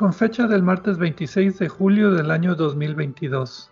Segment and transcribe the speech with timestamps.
[0.00, 3.70] con fecha del martes 26 de julio del año 2022.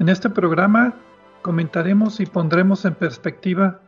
[0.00, 0.92] En este programa
[1.40, 3.80] comentaremos y pondremos en perspectiva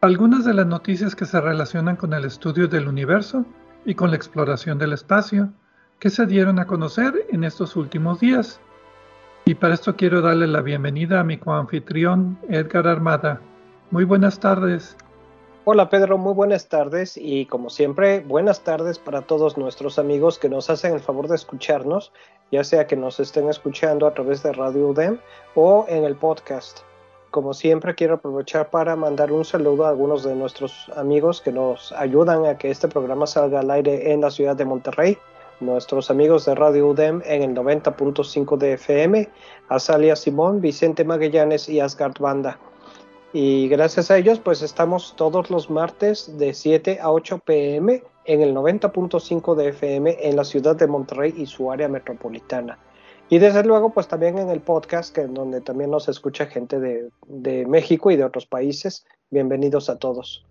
[0.00, 3.46] algunas de las noticias que se relacionan con el estudio del universo
[3.84, 5.52] y con la exploración del espacio
[6.00, 8.60] que se dieron a conocer en estos últimos días.
[9.44, 13.40] Y para esto quiero darle la bienvenida a mi coanfitrión Edgar Armada.
[13.92, 14.96] Muy buenas tardes.
[15.66, 20.50] Hola Pedro, muy buenas tardes y como siempre, buenas tardes para todos nuestros amigos que
[20.50, 22.12] nos hacen el favor de escucharnos,
[22.52, 25.18] ya sea que nos estén escuchando a través de Radio UDEM
[25.54, 26.80] o en el podcast.
[27.30, 31.92] Como siempre, quiero aprovechar para mandar un saludo a algunos de nuestros amigos que nos
[31.92, 35.16] ayudan a que este programa salga al aire en la ciudad de Monterrey.
[35.60, 39.30] Nuestros amigos de Radio UDEM en el 90.5 de FM,
[39.70, 42.58] Azalia Simón, Vicente Magallanes y Asgard Banda.
[43.36, 48.42] Y gracias a ellos, pues estamos todos los martes de 7 a 8 pm en
[48.42, 52.78] el 90.5 de FM en la ciudad de Monterrey y su área metropolitana.
[53.28, 56.78] Y desde luego, pues también en el podcast, que en donde también nos escucha gente
[56.78, 59.04] de, México y de otros países.
[59.30, 60.46] Bienvenidos a todos.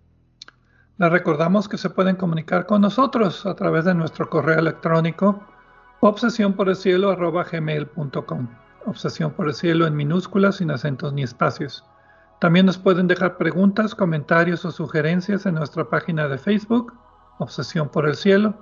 [0.98, 5.40] Les recordamos que se pueden comunicar con nosotros a través de nuestro correo electrónico
[6.00, 6.52] obsesión.
[8.86, 11.82] Obsesión por el cielo en minúsculas, sin acentos ni espacios.
[12.44, 16.92] También nos pueden dejar preguntas, comentarios o sugerencias en nuestra página de Facebook,
[17.38, 18.52] Obsesión por el Cielo,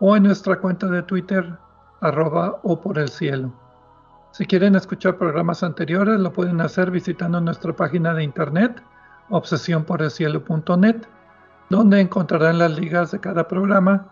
[0.00, 1.56] o en nuestra cuenta de Twitter,
[2.02, 3.50] arroba o por el cielo.
[4.32, 8.82] Si quieren escuchar programas anteriores, lo pueden hacer visitando nuestra página de internet,
[9.30, 10.96] obsesiónporelcielo.net,
[11.70, 14.08] donde encontrarán las ligas de cada programa,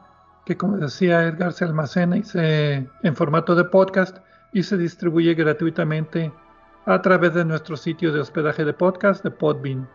[0.46, 4.16] que como decía Edgar, se almacena y se, en formato de podcast
[4.54, 6.32] y se distribuye gratuitamente
[6.86, 9.88] a través de nuestro sitio de hospedaje de podcast de Podbean.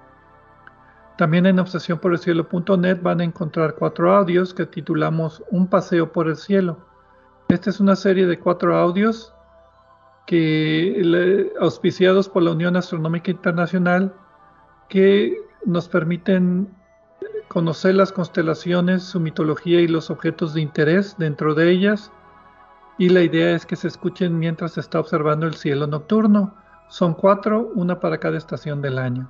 [1.18, 6.78] También en obsesiónporelcielo.net van a encontrar cuatro audios que titulamos Un paseo por el cielo.
[7.48, 9.34] Esta es una serie de cuatro audios
[10.28, 14.14] que auspiciados por la Unión Astronómica Internacional
[14.90, 16.68] que nos permiten
[17.48, 22.12] conocer las constelaciones, su mitología y los objetos de interés dentro de ellas.
[22.98, 26.56] Y la idea es que se escuchen mientras se está observando el cielo nocturno
[26.88, 29.28] son cuatro, una para cada estación del año.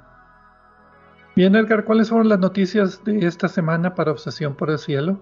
[1.35, 5.17] Bien, Edgar, ¿cuáles fueron las noticias de esta semana para Obsesión por el Cielo?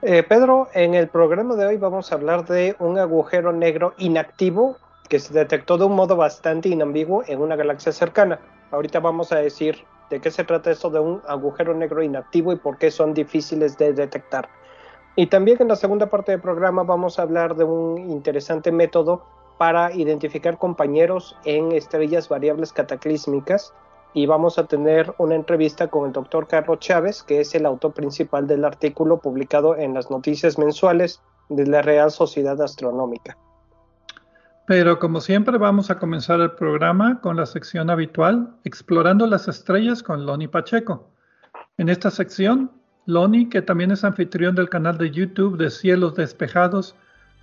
[0.00, 4.76] Eh, Pedro, en el programa de hoy vamos a hablar de un agujero negro inactivo
[5.08, 8.38] que se detectó de un modo bastante inambiguo en una galaxia cercana.
[8.70, 12.56] Ahorita vamos a decir de qué se trata esto de un agujero negro inactivo y
[12.56, 14.48] por qué son difíciles de detectar.
[15.16, 19.24] Y también en la segunda parte del programa vamos a hablar de un interesante método
[19.58, 23.72] para identificar compañeros en estrellas variables cataclísmicas
[24.14, 27.92] y vamos a tener una entrevista con el doctor Carlos Chávez, que es el autor
[27.92, 33.36] principal del artículo publicado en las noticias mensuales de la Real Sociedad Astronómica.
[34.66, 40.02] Pero como siempre vamos a comenzar el programa con la sección habitual, Explorando las Estrellas
[40.02, 41.10] con Loni Pacheco.
[41.76, 42.70] En esta sección,
[43.04, 46.96] Loni, que también es anfitrión del canal de YouTube de Cielos Despejados,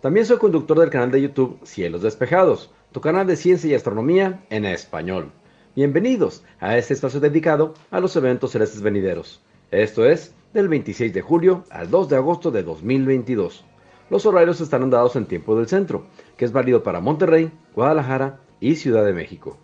[0.00, 4.44] También soy conductor del canal de YouTube Cielos Despejados, tu canal de ciencia y astronomía
[4.50, 5.32] en español.
[5.74, 9.40] Bienvenidos a este espacio dedicado a los eventos celestes venideros.
[9.70, 13.64] Esto es, del 26 de julio al 2 de agosto de 2022.
[14.10, 16.04] Los horarios estarán dados en tiempo del centro,
[16.36, 19.56] que es válido para Monterrey, Guadalajara y Ciudad de México.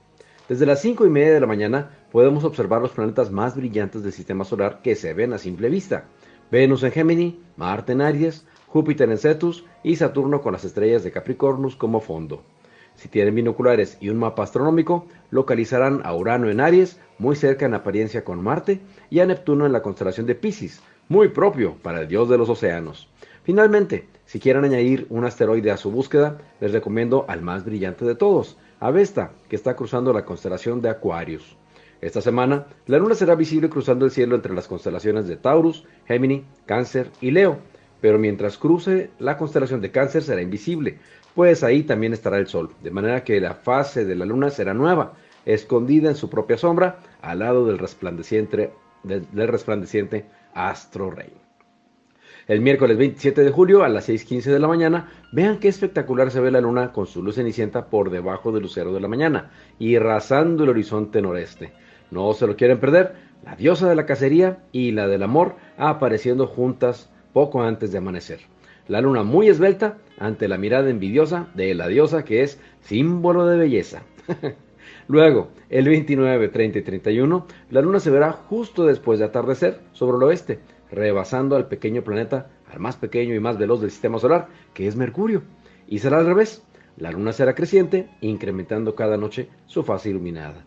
[0.48, 4.12] Desde las 5 y media de la mañana podemos observar los planetas más brillantes del
[4.14, 6.06] sistema solar que se ven a simple vista.
[6.50, 11.12] Venus en Gémini, Marte en Aries, Júpiter en Cetus y Saturno con las estrellas de
[11.12, 12.42] Capricornus como fondo.
[12.94, 17.74] Si tienen binoculares y un mapa astronómico, localizarán a Urano en Aries, muy cerca en
[17.74, 18.80] apariencia con Marte,
[19.10, 20.80] y a Neptuno en la constelación de Pisces,
[21.10, 23.10] muy propio para el dios de los océanos.
[23.42, 28.14] Finalmente, si quieren añadir un asteroide a su búsqueda, les recomiendo al más brillante de
[28.14, 31.58] todos, Avesta, que está cruzando la constelación de Aquarius.
[32.00, 36.46] Esta semana, la luna será visible cruzando el cielo entre las constelaciones de Taurus, Gemini,
[36.64, 37.58] Cáncer y Leo,
[38.02, 40.98] pero mientras cruce la constelación de Cáncer será invisible,
[41.34, 44.74] pues ahí también estará el Sol, de manera que la fase de la Luna será
[44.74, 45.14] nueva,
[45.46, 48.72] escondida en su propia sombra, al lado del resplandeciente,
[49.04, 51.32] del, resplandeciente astro rey.
[52.48, 56.40] El miércoles 27 de julio a las 6.15 de la mañana, vean qué espectacular se
[56.40, 59.96] ve la luna con su luz cenicienta por debajo del lucero de la mañana y
[59.96, 61.72] rasando el horizonte noreste.
[62.10, 63.14] No se lo quieren perder,
[63.44, 68.40] la diosa de la cacería y la del amor apareciendo juntas poco antes de amanecer.
[68.88, 73.56] La luna muy esbelta ante la mirada envidiosa de la diosa que es símbolo de
[73.56, 74.02] belleza.
[75.08, 80.16] Luego, el 29, 30 y 31, la luna se verá justo después de atardecer sobre
[80.16, 84.48] el oeste, rebasando al pequeño planeta, al más pequeño y más veloz del sistema solar,
[84.74, 85.42] que es Mercurio.
[85.86, 86.62] Y será al revés,
[86.96, 90.64] la luna será creciente, incrementando cada noche su fase iluminada.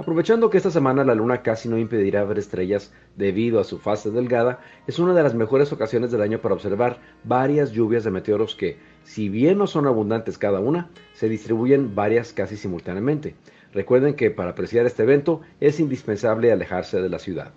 [0.00, 4.10] Aprovechando que esta semana la luna casi no impedirá ver estrellas debido a su fase
[4.10, 8.54] delgada, es una de las mejores ocasiones del año para observar varias lluvias de meteoros
[8.54, 13.34] que, si bien no son abundantes cada una, se distribuyen varias casi simultáneamente.
[13.74, 17.52] Recuerden que para apreciar este evento es indispensable alejarse de la ciudad.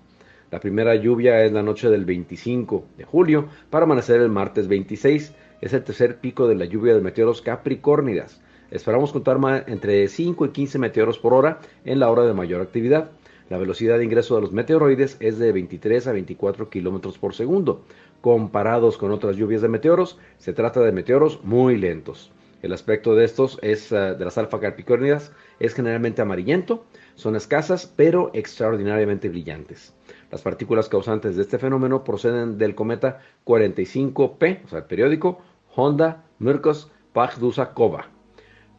[0.51, 5.33] La primera lluvia es la noche del 25 de julio para amanecer el martes 26.
[5.61, 8.42] Es el tercer pico de la lluvia de meteoros capricornidas.
[8.73, 9.37] Esperamos contar
[9.67, 13.11] entre 5 y 15 meteoros por hora en la hora de mayor actividad.
[13.47, 17.83] La velocidad de ingreso de los meteoroides es de 23 a 24 kilómetros por segundo.
[18.21, 22.31] Comparados con otras lluvias de meteoros, se trata de meteoros muy lentos.
[22.63, 26.83] El aspecto de estos es eh, de las alfa capricornidas es generalmente amarillento,
[27.13, 29.93] son escasas pero extraordinariamente brillantes.
[30.31, 35.43] Las partículas causantes de este fenómeno proceden del cometa 45P, o sea, el periódico
[35.75, 38.12] Honda Merkos Pagdusa Kova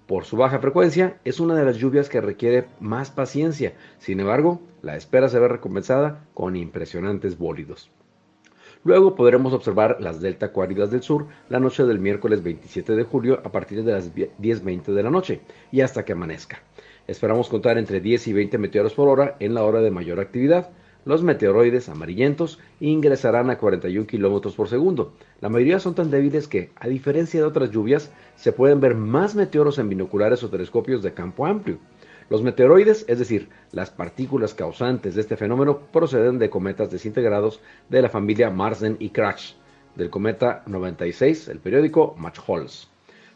[0.07, 3.75] por su baja frecuencia, es una de las lluvias que requiere más paciencia.
[3.99, 7.91] Sin embargo, la espera se ve recompensada con impresionantes bólidos.
[8.85, 13.41] Luego podremos observar las delta cuáridas del sur la noche del miércoles 27 de julio
[13.43, 15.41] a partir de las 10.20 de la noche
[15.73, 16.63] y hasta que amanezca.
[17.07, 20.71] Esperamos contar entre 10 y 20 meteoros por hora en la hora de mayor actividad,
[21.05, 25.13] los meteoroides amarillentos ingresarán a 41 km por segundo.
[25.41, 29.35] La mayoría son tan débiles que, a diferencia de otras lluvias, se pueden ver más
[29.35, 31.79] meteoros en binoculares o telescopios de campo amplio.
[32.31, 37.61] Los meteoroides, es decir, las partículas causantes de este fenómeno, proceden de cometas desintegrados
[37.91, 39.53] de la familia Marsden y Crash,
[39.95, 42.94] del cometa 96, el periódico Match-Holes.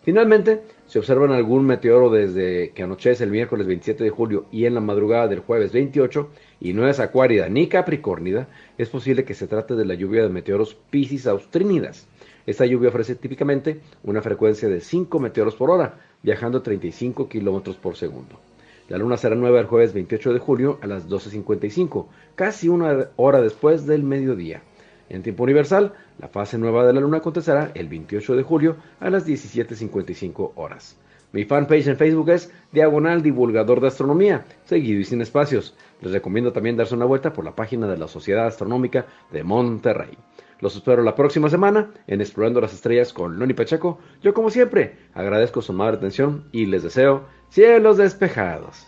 [0.09, 4.73] Finalmente, si observan algún meteoro desde que anochece el miércoles 27 de julio y en
[4.73, 8.49] la madrugada del jueves 28, y no es acuárida ni capricórnida,
[8.79, 12.09] es posible que se trate de la lluvia de meteoros Piscis austrínidas.
[12.47, 17.95] Esta lluvia ofrece típicamente una frecuencia de 5 meteoros por hora, viajando 35 kilómetros por
[17.97, 18.41] segundo.
[18.89, 23.43] La luna será nueva el jueves 28 de julio a las 12.55, casi una hora
[23.43, 24.63] después del mediodía.
[25.09, 29.11] En tiempo universal, la fase nueva de la luna acontecerá el 28 de julio a
[29.11, 30.99] las 17.55 horas.
[31.33, 35.77] Mi fanpage en Facebook es Diagonal Divulgador de Astronomía, seguido y sin espacios.
[36.01, 40.17] Les recomiendo también darse una vuelta por la página de la Sociedad Astronómica de Monterrey.
[40.61, 43.99] Los espero la próxima semana en Explorando las Estrellas con Loni Pacheco.
[44.23, 48.87] Yo como siempre agradezco su amable atención y les deseo cielos despejados.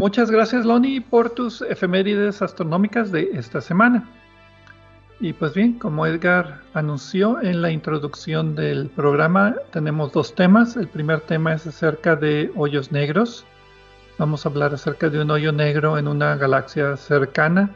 [0.00, 4.08] Muchas gracias, Loni, por tus efemérides astronómicas de esta semana.
[5.20, 10.74] Y pues bien, como Edgar anunció en la introducción del programa, tenemos dos temas.
[10.78, 13.44] El primer tema es acerca de hoyos negros.
[14.16, 17.68] Vamos a hablar acerca de un hoyo negro en una galaxia cercana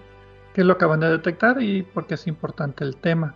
[0.55, 3.35] que lo acaban de detectar y por qué es importante el tema.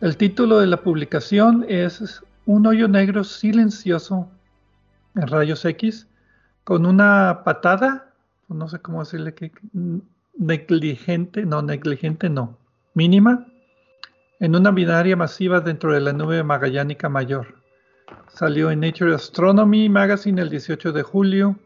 [0.00, 4.30] El título de la publicación es Un hoyo negro silencioso
[5.16, 6.06] en rayos X
[6.64, 8.12] con una patada,
[8.48, 9.52] no sé cómo decirle que
[10.36, 12.56] negligente, no, negligente no,
[12.94, 13.46] mínima,
[14.40, 17.54] en una binaria masiva dentro de la nube magallánica mayor.
[18.28, 21.56] Salió en Nature Astronomy Magazine el 18 de julio.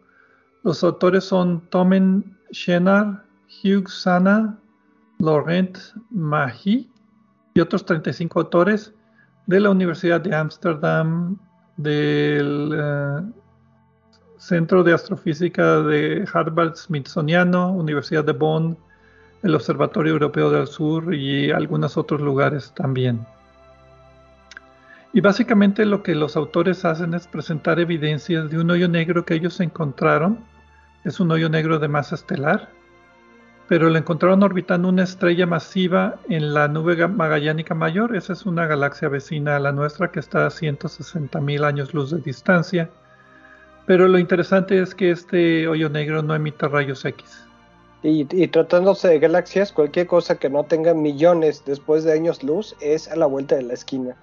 [0.62, 3.24] Los autores son Tomen Shenar,
[3.62, 4.58] Hugh Sana,
[5.18, 5.78] Laurent
[6.10, 6.90] Mahy
[7.54, 8.92] y otros 35 autores
[9.46, 11.38] de la Universidad de Ámsterdam,
[11.76, 13.22] del eh,
[14.38, 18.78] Centro de Astrofísica de Harvard Smithsoniano, Universidad de Bonn,
[19.42, 23.26] el Observatorio Europeo del Sur y algunos otros lugares también.
[25.12, 29.34] Y básicamente lo que los autores hacen es presentar evidencias de un hoyo negro que
[29.34, 30.38] ellos encontraron.
[31.04, 32.68] Es un hoyo negro de masa estelar,
[33.68, 38.14] pero lo encontraron orbitando una estrella masiva en la nube magallánica mayor.
[38.14, 42.10] Esa es una galaxia vecina a la nuestra que está a 160 mil años luz
[42.10, 42.90] de distancia.
[43.88, 47.42] Pero lo interesante es que este hoyo negro no emite rayos X.
[48.02, 53.08] Y, tratándose de galaxias, cualquier cosa que no tenga millones después de años luz es
[53.08, 54.14] a la vuelta de la esquina.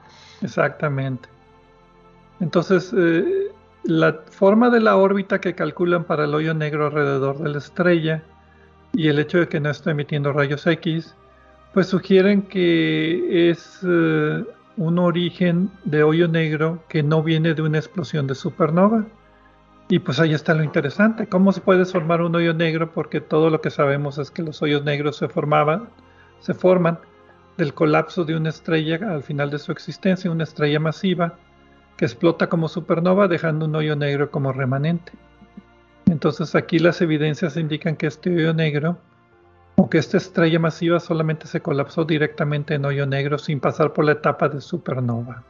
[0.44, 1.28] Exactamente.
[2.40, 3.48] Entonces, eh,
[3.84, 8.22] la forma de la órbita que calculan para el hoyo negro alrededor de la estrella
[8.94, 11.16] y el hecho de que no está emitiendo rayos X,
[11.74, 14.46] pues sugieren que es eh,
[14.78, 19.08] un origen de hoyo negro que no viene de una explosión de supernova,
[19.88, 23.50] y pues ahí está lo interesante, cómo se puede formar un hoyo negro, porque todo
[23.50, 25.89] lo que sabemos es que los hoyos negros se formaban,
[26.39, 27.00] se forman
[27.58, 31.36] del colapso de una estrella al final de su existencia, una estrella masiva
[31.98, 35.13] que explota como supernova dejando un hoyo negro como remanente.
[36.08, 38.98] Entonces aquí las evidencias indican que este hoyo negro
[39.75, 44.06] o que esta estrella masiva solamente se colapsó directamente en hoyo negro sin pasar por
[44.06, 45.44] la etapa de supernova.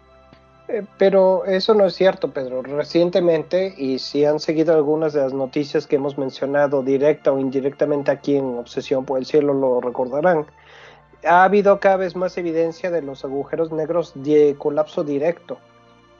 [0.67, 2.63] Eh, pero eso no es cierto, Pedro.
[2.63, 8.11] Recientemente, y si han seguido algunas de las noticias que hemos mencionado directa o indirectamente
[8.11, 10.45] aquí en Obsesión por el Cielo, lo recordarán,
[11.23, 15.57] ha habido cada vez más evidencia de los agujeros negros de colapso directo,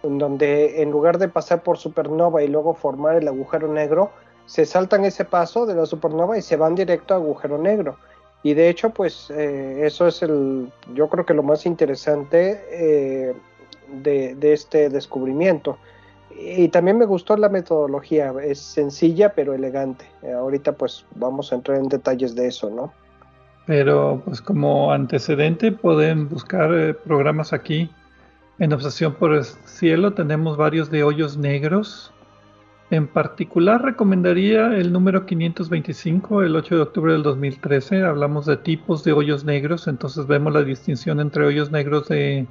[0.04, 4.12] en donde en lugar de pasar por supernova y luego formar el agujero negro,
[4.46, 7.98] se saltan ese paso de la supernova y se van directo a agujero negro.
[8.44, 12.64] Y de hecho, pues eh, eso es el, yo creo que lo más interesante.
[12.70, 13.34] Eh,
[14.04, 15.78] de, este descubrimiento.
[16.38, 20.06] Y también me gustó la metodología, es sencilla pero elegante.
[20.36, 22.92] Ahorita pues vamos a entrar en detalles de eso, ¿no?
[23.66, 27.90] Pero pues como antecedente pueden buscar eh, programas aquí.
[28.60, 32.14] En Obsesión por el Cielo tenemos varios de hoyos negros.
[32.92, 38.04] En particular recomendaría el número 525, el 8 de octubre del 2013.
[38.04, 42.46] Hablamos de tipos de hoyos negros, entonces vemos la distinción entre hoyos negros de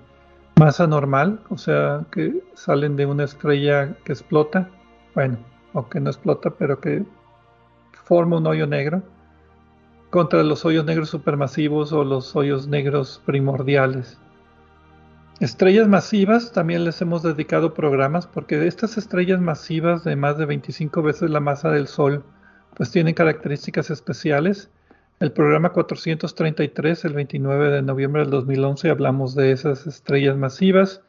[0.57, 4.71] masa normal, o sea, que salen de una estrella que explota,
[5.15, 5.39] bueno,
[5.73, 7.05] o que no explota, pero que
[8.05, 9.03] forma un hoyo negro,
[10.11, 14.19] contra los hoyos negros supermasivos o los hoyos negros primordiales.
[15.41, 21.03] Estrellas masivas también les hemos dedicado programas porque estas estrellas masivas de más de 25
[21.03, 22.23] veces la masa del Sol
[22.77, 24.71] pues tienen características especiales
[25.25, 31.01] el programa 433, el 29 de noviembre del 2011, hablamos de esas estrellas masivas.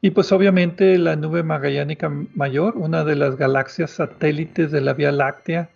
[0.00, 5.12] Y pues obviamente la nube magallánica mayor, una de las galaxias satélites de la Vía
[5.12, 5.70] Láctea,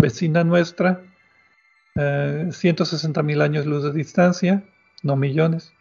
[0.00, 1.02] vecina nuestra,
[1.94, 4.64] 160 eh, mil años luz de distancia,
[5.02, 5.74] no millones.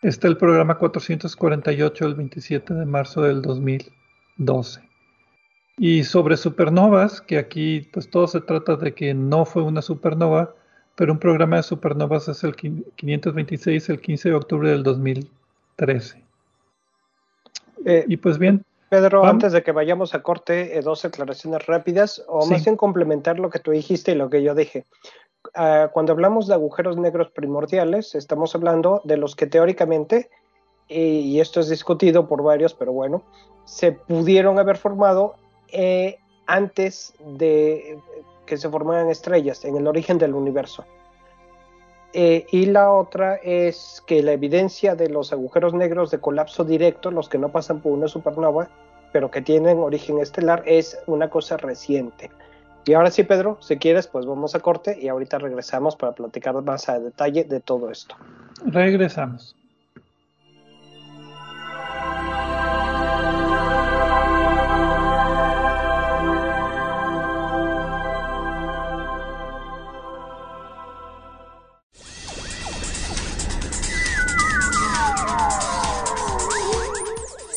[0.00, 4.80] Está el programa 448, el 27 de marzo del 2012.
[5.76, 10.54] Y sobre supernovas, que aquí pues todo se trata de que no fue una supernova,
[10.96, 16.22] pero un programa de supernovas es el 526, el 15 de octubre del 2013.
[17.84, 18.64] Eh, y pues bien.
[18.88, 23.38] Pedro, antes de que vayamos a corte, eh, dos aclaraciones rápidas, o más bien complementar
[23.38, 24.84] lo que tú dijiste y lo que yo dije.
[25.54, 30.30] Ah, cuando hablamos de agujeros negros primordiales, estamos hablando de los que teóricamente,
[30.88, 33.24] y esto es discutido por varios, pero bueno,
[33.64, 35.34] se pudieron haber formado
[35.72, 37.98] eh, antes de
[38.46, 40.84] que se forman estrellas en el origen del universo.
[42.12, 47.10] Eh, y la otra es que la evidencia de los agujeros negros de colapso directo,
[47.10, 48.70] los que no pasan por una supernova,
[49.12, 52.30] pero que tienen origen estelar, es una cosa reciente.
[52.86, 56.54] Y ahora sí, Pedro, si quieres, pues vamos a corte y ahorita regresamos para platicar
[56.62, 58.14] más a detalle de todo esto.
[58.64, 59.56] Regresamos.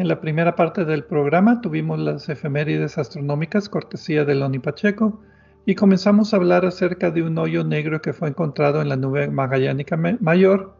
[0.00, 5.20] En la primera parte del programa tuvimos las efemérides astronómicas cortesía de Loni Pacheco
[5.66, 9.28] y comenzamos a hablar acerca de un hoyo negro que fue encontrado en la nube
[9.28, 10.74] magallánica mayor,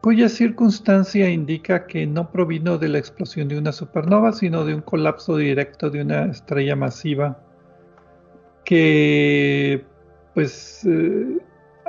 [0.00, 4.80] cuya circunstancia indica que no provino de la explosión de una supernova, sino de un
[4.80, 7.38] colapso directo de una estrella masiva
[8.64, 9.84] que
[10.34, 11.38] pues eh,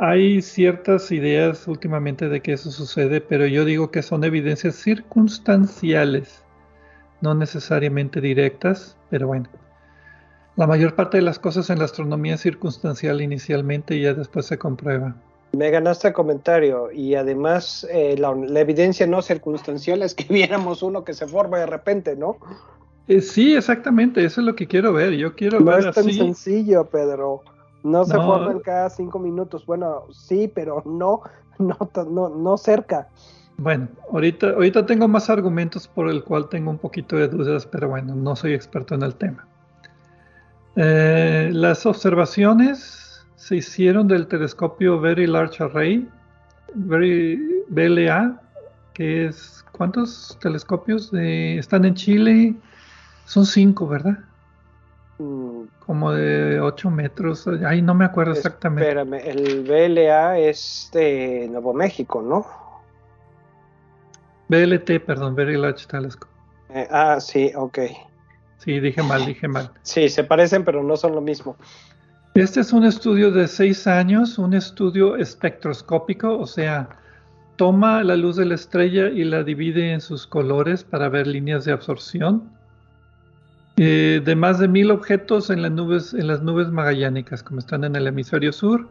[0.04, 6.44] hay ciertas ideas últimamente de que eso sucede, pero yo digo que son evidencias circunstanciales,
[7.22, 9.48] no necesariamente directas, pero bueno.
[10.56, 14.48] La mayor parte de las cosas en la astronomía es circunstancial inicialmente y ya después
[14.48, 15.16] se comprueba.
[15.52, 21.04] Me ganaste el comentario y además eh, la, evidencia no circunstancial es que viéramos uno
[21.04, 22.38] que se forma de repente, ¿no?
[23.08, 25.14] Eh, sí, exactamente, eso es lo que quiero ver.
[25.14, 27.44] Yo quiero no es tan sencillo, Pedro.
[27.84, 29.66] No se forman cada cinco minutos.
[29.66, 31.22] Bueno, sí, pero no,
[31.60, 31.78] no,
[32.10, 33.08] no, no cerca.
[33.58, 37.90] Bueno, ahorita, ahorita tengo más argumentos por el cual tengo un poquito de dudas, pero
[37.90, 39.46] bueno, no soy experto en el tema.
[40.76, 46.08] Eh, las observaciones se hicieron del telescopio Very Large Array,
[46.74, 48.42] Very BLA,
[48.94, 52.56] que es ¿cuántos telescopios están en Chile?
[53.26, 54.18] Son cinco, ¿verdad?
[55.86, 58.88] Como de 8 metros, ahí no me acuerdo exactamente.
[58.88, 62.46] Espérame, el BLA es de Nuevo México, ¿no?
[64.48, 66.32] BLT, perdón, Very Large Telescope.
[66.70, 67.80] Eh, ah, sí, ok.
[68.58, 69.72] Sí, dije mal, dije mal.
[69.82, 71.56] Sí, se parecen, pero no son lo mismo.
[72.36, 76.90] Este es un estudio de seis años, un estudio espectroscópico, o sea,
[77.58, 81.66] toma la luz de la estrella y la divide en sus colores para ver líneas
[81.66, 82.50] de absorción
[83.78, 88.52] eh, de más de mil objetos en las nubes, magallánicas, como están en el hemisferio
[88.52, 88.88] sur.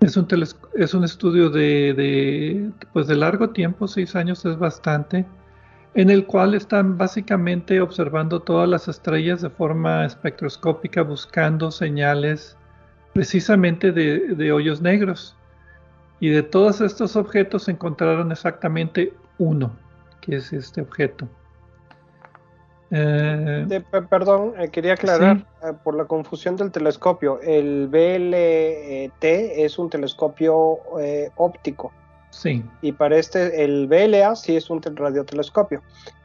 [0.00, 0.26] Es un,
[0.74, 5.24] es un estudio de, pues de largo tiempo, seis años es bastante,
[5.94, 12.56] en el cual están básicamente observando todas las estrellas de forma espectroscópica, buscando señales
[13.12, 15.36] precisamente de, de hoyos negros.
[16.20, 19.72] Y de todos estos objetos encontraron exactamente uno,
[20.20, 21.28] que es este objeto.
[22.96, 27.40] Eh, perdón, eh, quería aclarar eh, por la confusión del telescopio.
[27.40, 30.78] El BLT es un telescopio
[31.36, 31.92] óptico.
[32.30, 32.64] Sí.
[32.82, 35.82] Y para este, el BLA sí es un radiotelescopio.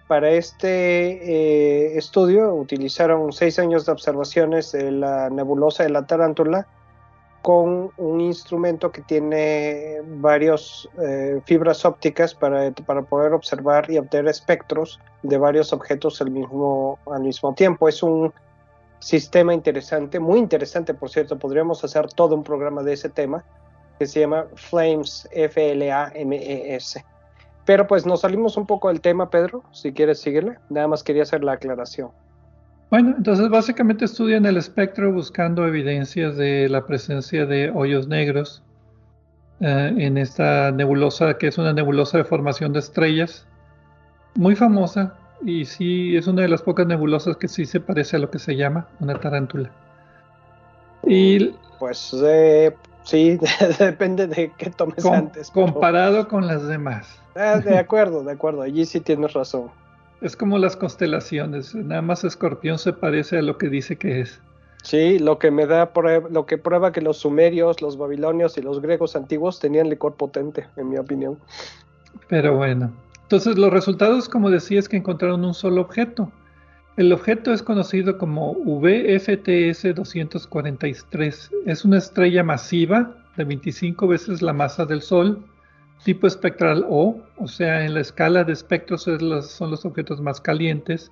[0.08, 6.68] Para este estudio utilizaron seis años de observaciones de la nebulosa de la tarántula
[7.42, 14.28] con un instrumento que tiene varias eh, fibras ópticas para, para, poder observar y obtener
[14.28, 17.88] espectros de varios objetos al mismo, al mismo tiempo.
[17.88, 18.34] Es un
[19.00, 23.44] sistema interesante, muy interesante por cierto, podríamos hacer todo un programa de ese tema
[23.98, 27.06] que se llama Flames, F-L-A-M-E-S.
[27.66, 31.24] Pero pues nos salimos un poco del tema, Pedro, si quieres seguirle, nada más quería
[31.24, 32.12] hacer la aclaración.
[32.90, 38.64] Bueno, entonces básicamente estudian el espectro buscando evidencias de la presencia de hoyos negros
[39.60, 43.46] eh, en esta nebulosa, que es una nebulosa de formación de estrellas,
[44.36, 48.20] muy famosa, y sí es una de las pocas nebulosas que sí se parece a
[48.20, 49.70] lo que se llama una tarántula.
[51.06, 53.40] Y pues eh, sí,
[53.80, 55.52] depende de qué tomes antes.
[55.52, 57.22] Comparado con las demás.
[57.36, 59.70] Ah, de acuerdo, de acuerdo, allí sí tienes razón.
[60.22, 64.42] Es como las constelaciones, nada más Escorpión se parece a lo que dice que es.
[64.84, 65.92] Sí, lo que me da
[66.30, 70.68] lo que prueba que los sumerios, los babilonios y los griegos antiguos tenían licor potente,
[70.78, 71.38] en mi opinión.
[72.28, 72.92] Pero bueno,
[73.24, 76.32] entonces los resultados, como decía, es que encontraron un solo objeto.
[76.98, 81.52] El objeto es conocido como VFTS 243.
[81.66, 85.44] Es una estrella masiva de 25 veces la masa del Sol
[86.04, 91.12] tipo espectral O, o sea, en la escala de espectros son los objetos más calientes,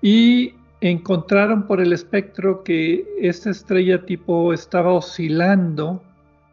[0.00, 6.02] y encontraron por el espectro que esta estrella tipo O estaba oscilando,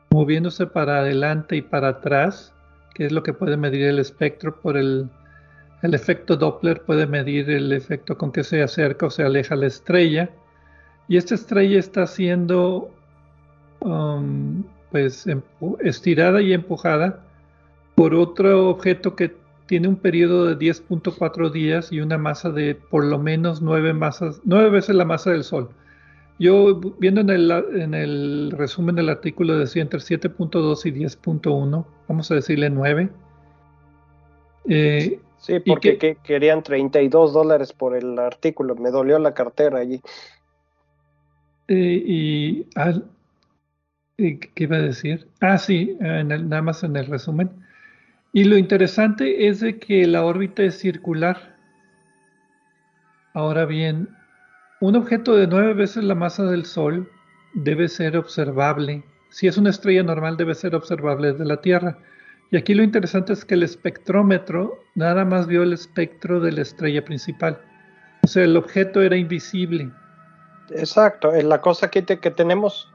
[0.10, 2.54] moviéndose para adelante y para atrás,
[2.94, 5.10] que es lo que puede medir el espectro por el,
[5.84, 10.30] efecto Doppler, puede medir el efecto con que se acerca o se aleja la estrella,
[11.08, 12.90] y esta estrella está siendo
[13.82, 15.26] um, pues
[15.82, 17.20] estirada y empujada
[17.96, 19.34] por otro objeto que
[19.66, 24.42] tiene un periodo de 10.4 días y una masa de por lo menos 9 masas,
[24.44, 25.70] 9 veces la masa del Sol.
[26.38, 32.32] Yo viendo en el, en el resumen del artículo decía entre 7.2 y 10.1, vamos
[32.32, 33.10] a decirle 9.
[34.68, 40.02] Eh, sí, porque querían 32 dólares por el artículo, me dolió la cartera allí.
[41.68, 42.66] Eh, y,
[44.18, 45.28] ¿qué iba a decir?
[45.40, 47.50] Ah, sí, en nada más en el resumen.
[48.36, 51.56] Y lo interesante es de que la órbita es circular.
[53.34, 54.10] Ahora bien,
[54.82, 57.10] un objeto de nueve veces la masa del Sol
[57.54, 59.06] debe ser observable.
[59.30, 61.98] Si es una estrella normal, debe ser observable desde la Tierra.
[62.52, 66.64] Y aquí lo interesante es que el espectrómetro nada más vio el espectro de la
[66.64, 67.62] estrella principal.
[68.24, 69.90] O sea, el objeto era invisible.
[70.72, 72.92] Exacto, es la cosa que, que tenemos,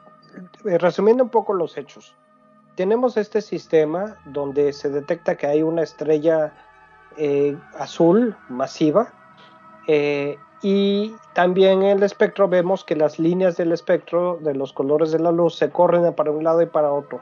[0.66, 2.14] eh, resumiendo un poco los hechos,
[2.80, 6.54] tenemos este sistema donde se detecta que hay una estrella
[7.18, 9.12] eh, azul masiva
[9.86, 15.12] eh, y también en el espectro vemos que las líneas del espectro de los colores
[15.12, 17.20] de la luz se corren para un lado y para otro.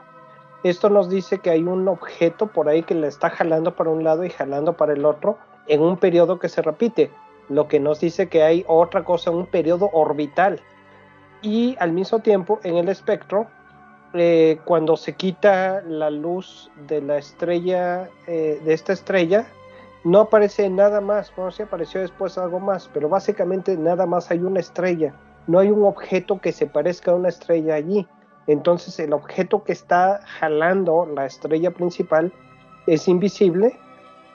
[0.63, 4.05] Esto nos dice que hay un objeto por ahí que le está jalando para un
[4.05, 7.11] lado y jalando para el otro en un periodo que se repite,
[7.49, 10.61] lo que nos dice que hay otra cosa, un periodo orbital.
[11.41, 13.47] Y al mismo tiempo en el espectro
[14.13, 19.45] eh, cuando se quita la luz de la estrella, eh, de esta estrella,
[20.03, 21.31] no aparece nada más.
[21.35, 25.13] Bueno, sí apareció después algo más, pero básicamente nada más hay una estrella.
[25.47, 28.07] No hay un objeto que se parezca a una estrella allí.
[28.47, 32.33] Entonces el objeto que está jalando la estrella principal
[32.87, 33.77] es invisible,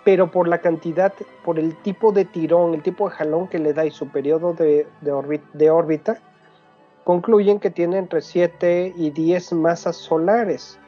[0.04, 1.12] pero por la cantidad,
[1.44, 4.52] por el tipo de tirón, el tipo de jalón que le da y su periodo
[4.52, 6.20] de, de órbita,
[7.04, 10.78] concluyen que tiene entre 7 y 10 masas solares.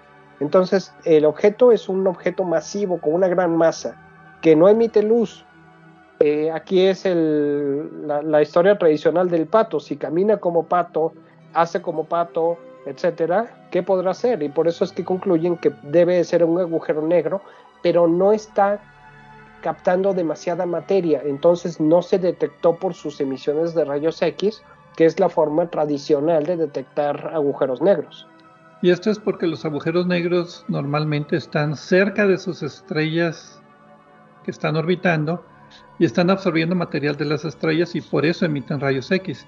[0.41, 3.97] Entonces, el objeto es un objeto masivo con una gran masa
[4.41, 5.45] que no emite luz.
[6.19, 9.81] Eh, aquí es la, historia tradicional del pato.
[9.81, 11.13] Si camina como pato,
[11.53, 14.43] hace como pato, etcétera, ¿qué podrá hacer?
[14.43, 17.43] Y por eso es que concluyen que debe ser un agujero negro,
[17.83, 18.81] pero no está
[19.63, 21.21] captando demasiada materia.
[21.25, 24.63] Entonces, no se detectó por sus emisiones de rayos X
[24.97, 28.27] que es la forma tradicional de detectar agujeros negros.
[28.83, 33.61] Y esto es porque los agujeros negros normalmente están cerca de sus estrellas
[34.45, 35.45] que están orbitando
[35.99, 39.47] y están absorbiendo material de las estrellas y por eso emiten rayos X.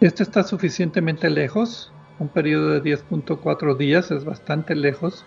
[0.00, 5.24] Este está suficientemente lejos, un periodo de 10.4 días es bastante lejos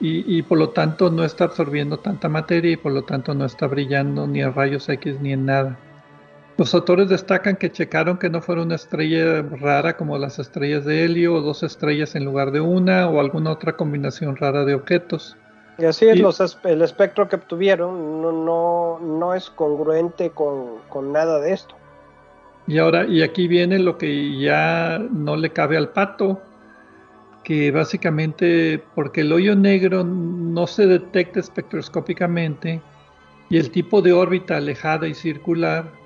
[0.00, 3.44] y, y, por lo tanto no está absorbiendo tanta materia y por lo tanto no
[3.44, 5.78] está brillando ni a rayos X ni en nada.
[6.60, 11.06] Los autores destacan que checaron que no fuera una estrella rara como las estrellas de
[11.06, 15.38] helio o dos estrellas en lugar de una o alguna otra combinación rara de objetos.
[15.78, 21.12] Y así es, los, el espectro que obtuvieron no, no, no es congruente con, con,
[21.12, 21.74] nada de esto.
[22.66, 26.42] Y ahora, y aquí viene lo que ya no le cabe al pato,
[27.42, 32.82] que básicamente porque el hoyo negro no se detecta espectroscópicamente
[33.48, 35.99] y el tipo de órbita alejada y circular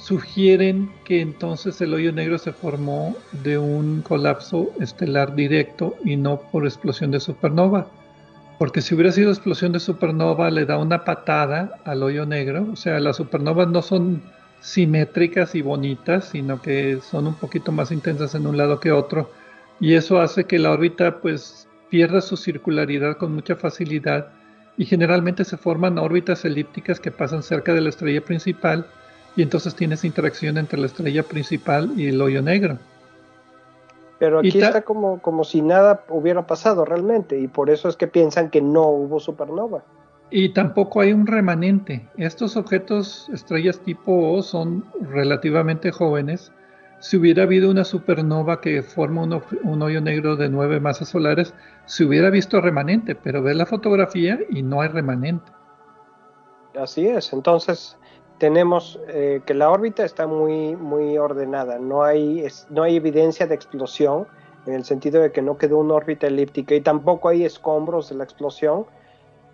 [0.00, 6.40] sugieren que entonces el hoyo negro se formó de un colapso estelar directo y no
[6.40, 7.86] por explosión de supernova.
[8.58, 12.68] Porque si hubiera sido explosión de supernova le da una patada al hoyo negro.
[12.72, 14.22] O sea, las supernovas no son
[14.60, 19.30] simétricas y bonitas, sino que son un poquito más intensas en un lado que otro.
[19.80, 24.28] Y eso hace que la órbita pues pierda su circularidad con mucha facilidad
[24.76, 28.86] y generalmente se forman órbitas elípticas que pasan cerca de la estrella principal
[29.36, 32.78] y entonces tienes interacción entre la estrella principal y el hoyo negro.
[34.18, 38.06] Pero aquí está como, como si nada hubiera pasado realmente y por eso es que
[38.06, 39.82] piensan que no hubo supernova.
[40.30, 42.06] Y tampoco hay un remanente.
[42.16, 46.52] Estos objetos, estrellas tipo O, son relativamente jóvenes.
[47.00, 51.54] Si hubiera habido una supernova que forma un, un, hoyo negro de nueve masas solares,
[51.86, 55.50] se hubiera visto remanente, pero ve la fotografía y no hay remanente.
[56.78, 57.96] Así es, entonces
[58.40, 63.54] tenemos eh, que la órbita está muy, muy ordenada, no hay, no hay evidencia de
[63.54, 64.26] explosión
[64.66, 68.16] en el sentido de que no quedó una órbita elíptica y tampoco hay escombros de
[68.16, 68.86] la explosión.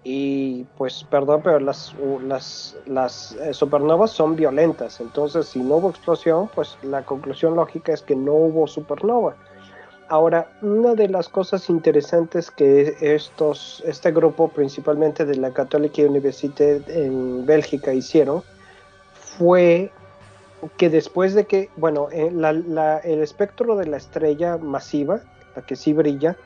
[0.04, 5.90] Y pues perdón, pero las, las, las eh, supernovas son violentas, entonces si no hubo
[5.90, 9.34] explosión, pues la conclusión lógica es que no hubo supernova.
[10.08, 16.84] Ahora, una de las cosas interesantes que estos, este grupo, principalmente de la Catholic University
[16.86, 18.44] en Bélgica, hicieron
[19.38, 19.90] fue
[20.76, 22.32] que después de que, bueno, eh,
[23.04, 25.20] el espectro de la estrella masiva,
[25.54, 26.36] la que sí brilla,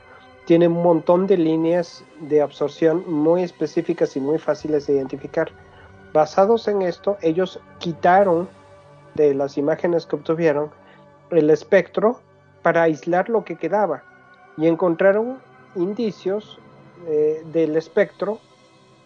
[0.45, 5.49] tiene un montón de líneas de absorción muy específicas y muy fáciles de identificar.
[6.13, 8.49] Basados en esto, ellos quitaron
[9.15, 10.71] de las imágenes que obtuvieron
[11.29, 12.19] el espectro
[12.61, 14.03] para aislar lo que quedaba
[14.57, 15.37] y encontraron
[15.75, 16.59] indicios
[17.07, 18.39] eh, del espectro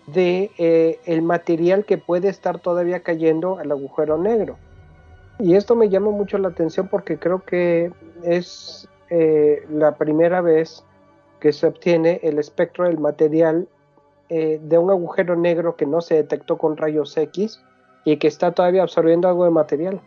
[0.07, 4.57] de eh, el material que puede estar todavía cayendo al agujero negro.
[5.39, 7.91] Y esto me llama mucho la atención porque creo que
[8.23, 10.83] es eh, la primera vez
[11.39, 13.67] que se obtiene el espectro del material
[14.27, 17.61] de un agujero negro que no se detectó con rayos X
[18.05, 20.01] y que está todavía absorbiendo algo de material.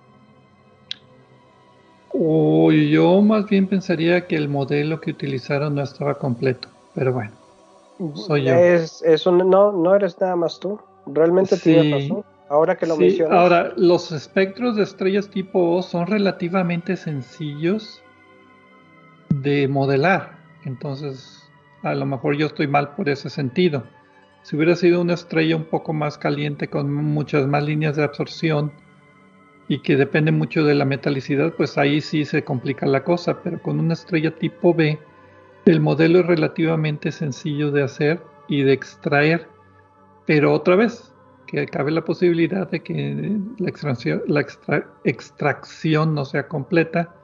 [2.10, 7.32] O yo más bien pensaría que el modelo que utilizaron no estaba completo, pero bueno.
[8.14, 8.54] Soy yo.
[8.54, 10.80] Es, no, no eres nada más tú.
[11.06, 12.24] Realmente tienes razón.
[12.48, 18.02] Ahora que lo sí, Ahora, los espectros de estrellas tipo O son relativamente sencillos
[19.28, 20.38] de modelar.
[20.64, 21.50] Entonces,
[21.82, 23.84] a lo mejor yo estoy mal por ese sentido.
[24.42, 28.72] Si hubiera sido una estrella un poco más caliente con muchas más líneas de absorción
[29.68, 33.42] y que depende mucho de la metalicidad, pues ahí sí se complica la cosa.
[33.42, 34.98] Pero con una estrella tipo B,
[35.68, 39.48] el modelo es relativamente sencillo de hacer y de extraer,
[40.24, 41.12] pero otra vez,
[41.46, 44.46] que cabe la posibilidad de que la extracción, la
[45.04, 47.14] extracción no sea completa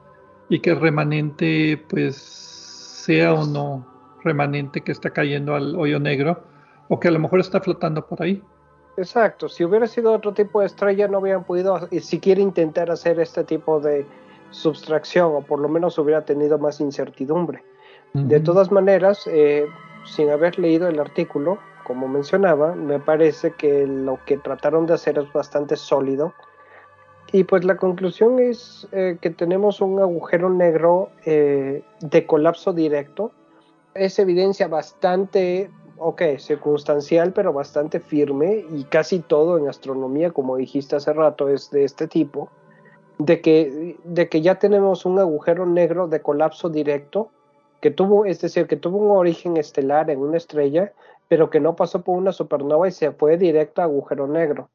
[0.47, 3.87] y que el remanente pues sea o no
[4.23, 6.43] remanente que está cayendo al hoyo negro
[6.87, 8.43] o que a lo mejor está flotando por ahí.
[8.97, 13.43] Exacto, si hubiera sido otro tipo de estrella no hubieran podido siquiera intentar hacer este
[13.43, 14.05] tipo de
[14.51, 17.63] subtracción o por lo menos hubiera tenido más incertidumbre.
[18.23, 19.67] De todas maneras, eh,
[20.05, 25.17] sin haber leído el artículo, como mencionaba, me parece que lo que trataron de hacer
[25.17, 26.33] es bastante sólido.
[27.33, 33.33] Y pues la conclusión es eh, que tenemos un agujero negro eh, de colapso directo.
[33.93, 40.95] Es evidencia bastante, ok, circunstancial, pero bastante firme y casi todo en astronomía, como dijiste
[40.95, 42.49] hace rato, es de este tipo,
[43.17, 47.31] de que, de que ya tenemos un agujero negro de colapso directo
[47.81, 50.93] que tuvo, es decir, que tuvo un origen estelar en una estrella,
[51.27, 54.69] pero que no pasó por una supernova y se fue directo a agujero negro.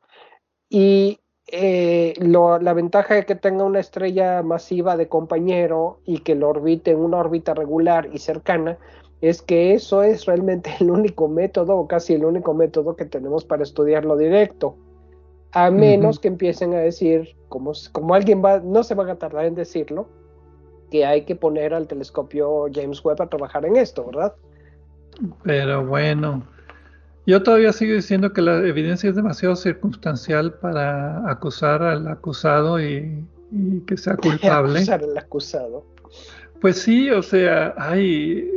[0.69, 6.49] Y eh, la ventaja de que tenga una estrella masiva de compañero y que lo
[6.49, 8.79] orbite en una órbita regular y cercana,
[9.21, 13.45] es que eso es realmente el único método, o casi el único método que tenemos
[13.45, 14.77] para estudiarlo directo.
[15.53, 19.47] A menos que empiecen a decir, como, como alguien va, no se van a tardar
[19.47, 20.07] en decirlo,
[20.91, 24.35] que hay que poner al telescopio James Webb a trabajar en esto, ¿verdad?
[25.45, 26.43] Pero bueno,
[27.27, 33.25] yo todavía sigo diciendo que la evidencia es demasiado circunstancial para acusar al acusado y,
[33.87, 34.79] que sea culpable.
[34.79, 35.85] acusar al acusado.
[36.61, 38.51] Pues sí, o sea, hay.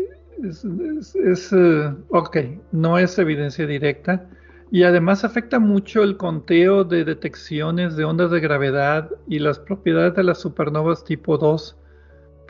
[0.43, 2.37] Es, eh, ok,
[2.71, 4.27] no es evidencia directa.
[4.71, 10.15] Y además afecta mucho el conteo de detecciones de ondas de gravedad y las propiedades
[10.15, 11.77] de las supernovas tipo 2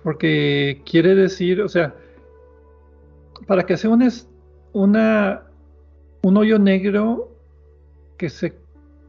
[0.03, 1.95] porque quiere decir, o sea,
[3.47, 4.07] para que sea un,
[4.73, 5.43] una,
[6.21, 7.31] un hoyo negro
[8.17, 8.53] que se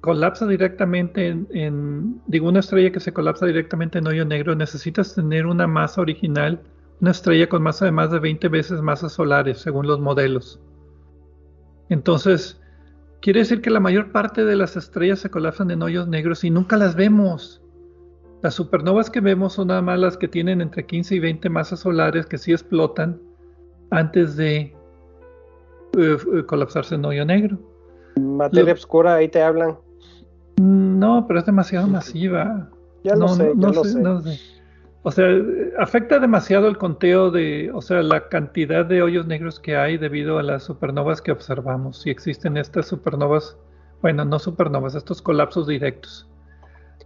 [0.00, 5.46] colapsa directamente en, digo, una estrella que se colapsa directamente en hoyo negro, necesitas tener
[5.46, 6.61] una masa original,
[7.00, 10.61] una estrella con masa de más de 20 veces masas solares, según los modelos.
[11.88, 12.61] Entonces,
[13.20, 16.50] quiere decir que la mayor parte de las estrellas se colapsan en hoyos negros y
[16.50, 17.63] nunca las vemos.
[18.44, 21.80] Las supernovas que vemos son nada más las que tienen entre 15 y 20 masas
[21.80, 23.18] solares que sí explotan
[23.90, 24.74] antes de eh,
[25.96, 27.59] eh, colapsarse en hoyo negro.
[28.20, 29.78] Materia oscura, ahí te hablan.
[30.59, 32.68] No, pero es demasiado masiva.
[33.02, 34.02] Ya no, sé, ya lo sé.
[34.37, 34.40] sé.
[35.04, 35.26] O sea,
[35.78, 40.38] afecta demasiado el conteo de, o sea, la cantidad de hoyos negros que hay debido
[40.38, 42.02] a las supernovas que observamos.
[42.02, 43.57] Si existen estas supernovas,
[44.02, 46.28] bueno, no supernovas, estos colapsos directos.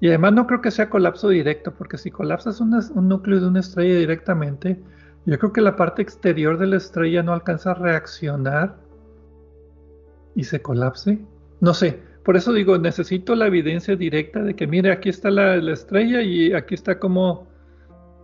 [0.00, 3.60] Y además no creo que sea colapso directo, porque si colapsas un núcleo de una
[3.60, 4.80] estrella directamente,
[5.26, 8.76] yo creo que la parte exterior de la estrella no alcanza a reaccionar
[10.34, 11.18] y se colapse.
[11.60, 15.56] No sé, por eso digo, necesito la evidencia directa de que, mire, aquí está la,
[15.72, 17.46] estrella y aquí está como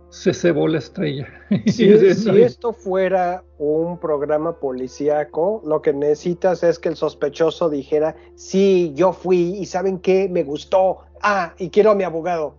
[0.09, 1.27] se cebó la estrella.
[1.65, 8.15] Si, si, esto fuera un programa policíaco, lo que necesitas es que el sospechoso dijera,
[8.35, 10.29] sí, yo fui y ¿saben qué?
[10.29, 12.55] Me gustó, ah, y quiero a mi abogado.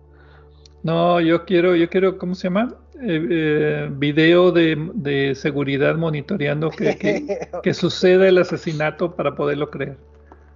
[0.83, 2.75] No, yo quiero, yo quiero, ¿cómo se llama?
[3.01, 9.97] Eh, eh, video de, seguridad monitoreando que, que, suceda el asesinato para poderlo creer.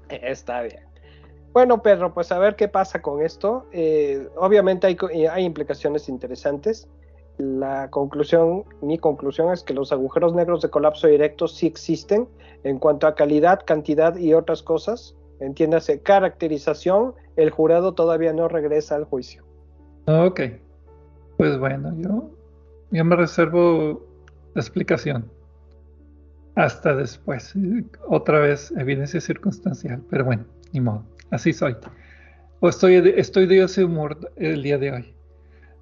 [0.09, 0.79] Está bien.
[1.53, 3.67] Bueno, Pedro, pues a ver qué pasa con esto.
[3.71, 6.87] Eh, obviamente hay, hay, implicaciones interesantes.
[7.37, 12.27] la conclusión, mi conclusión es que los agujeros negros de colapso directo sí existen
[12.63, 15.15] en cuanto a calidad, cantidad y otras cosas.
[15.41, 19.43] Entiéndase, caracterización, el jurado todavía no regresa al juicio.
[20.05, 20.41] Ok,
[21.37, 22.29] pues bueno, yo,
[22.91, 24.05] yo me reservo
[24.53, 25.25] la explicación.
[26.55, 27.53] Hasta después.
[28.07, 31.75] Otra vez, evidencia circunstancial, pero bueno, ni modo, así soy.
[32.59, 35.15] O estoy, estoy de ese humor el día de hoy.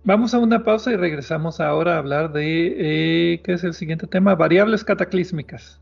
[0.06, 4.08] Vamos a una pausa y regresamos ahora a hablar de, eh, ¿qué es el siguiente
[4.08, 4.36] tema?
[4.36, 5.82] Variables cataclísmicas.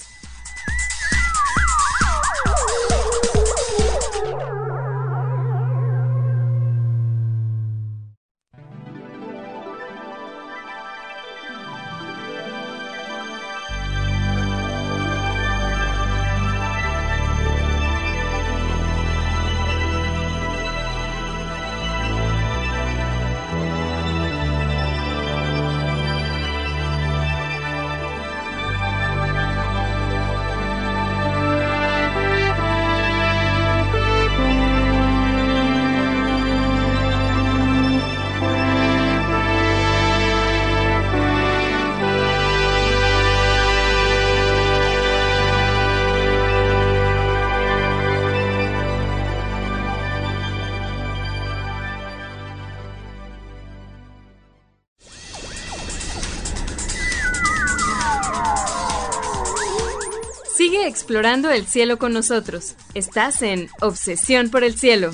[61.01, 62.75] Explorando el cielo con nosotros.
[62.93, 65.09] Estás en Obsesión por el Cielo.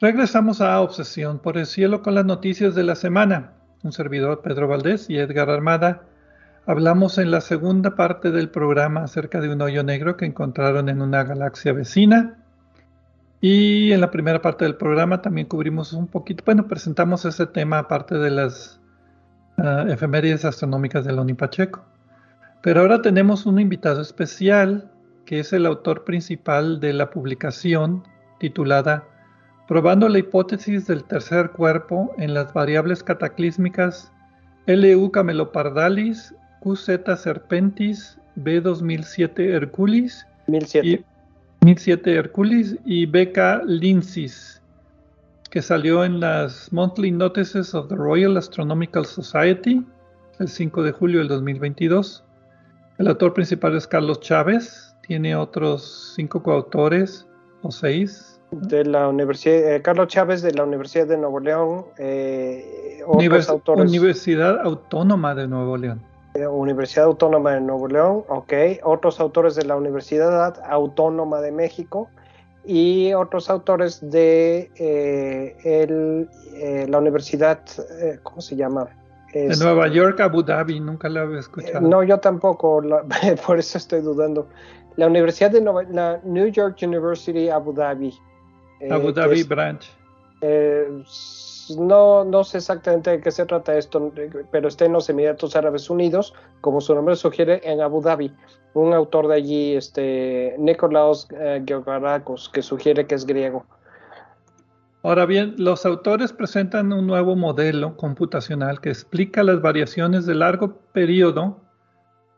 [0.00, 3.52] Regresamos a Obsesión por el Cielo con las noticias de la semana.
[3.82, 6.04] Un servidor, Pedro Valdés y Edgar Armada,
[6.66, 11.02] Hablamos en la segunda parte del programa acerca de un hoyo negro que encontraron en
[11.02, 12.38] una galaxia vecina.
[13.42, 17.80] Y en la primera parte del programa también cubrimos un poquito, bueno, presentamos ese tema
[17.80, 18.80] aparte de las
[19.58, 21.84] uh, efemérides astronómicas de Loni Pacheco.
[22.62, 24.90] Pero ahora tenemos un invitado especial
[25.26, 28.04] que es el autor principal de la publicación
[28.38, 29.04] titulada
[29.68, 34.12] Probando la hipótesis del tercer cuerpo en las variables cataclísmicas
[34.66, 40.88] LU camelopardalis QZ Serpentis, B2007 Hercules, 1007.
[40.88, 41.04] Y,
[41.64, 44.62] 1007 Hercules y BK Linsis,
[45.50, 49.84] que salió en las Monthly Notices of the Royal Astronomical Society
[50.40, 52.24] el 5 de julio del 2022.
[52.98, 57.26] El autor principal es Carlos Chávez, tiene otros cinco coautores
[57.62, 58.40] o seis.
[58.52, 65.34] De la Universidad, eh, Carlos Chávez de la Universidad de Nuevo León, eh, Universidad Autónoma
[65.34, 66.13] de Nuevo León.
[66.34, 72.08] Universidad Autónoma de Nuevo León, ok, otros autores de la Universidad Autónoma de México
[72.64, 77.60] y otros autores de eh, eh, la Universidad,
[78.00, 78.88] eh, ¿cómo se llama?
[79.32, 81.80] de Nueva York, Abu Dhabi, nunca la había escuchado.
[81.80, 82.80] no, yo tampoco,
[83.46, 84.48] por eso estoy dudando.
[84.94, 88.14] La Universidad de Nueva, la New York University Abu Dhabi.
[88.90, 89.84] Abu Dhabi Branch
[91.70, 94.12] no, no sé exactamente de qué se trata esto,
[94.50, 98.32] pero está en los Emiratos Árabes Unidos, como su nombre sugiere, en Abu Dhabi.
[98.74, 101.64] Un autor de allí, este, Nikolaos eh,
[102.52, 103.64] que sugiere que es griego.
[105.02, 110.78] Ahora bien, los autores presentan un nuevo modelo computacional que explica las variaciones de largo
[110.92, 111.60] periodo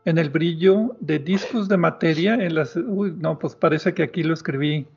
[0.03, 2.75] en el brillo de discos de materia en las...
[2.75, 4.87] Uy, no, pues parece que aquí lo escribí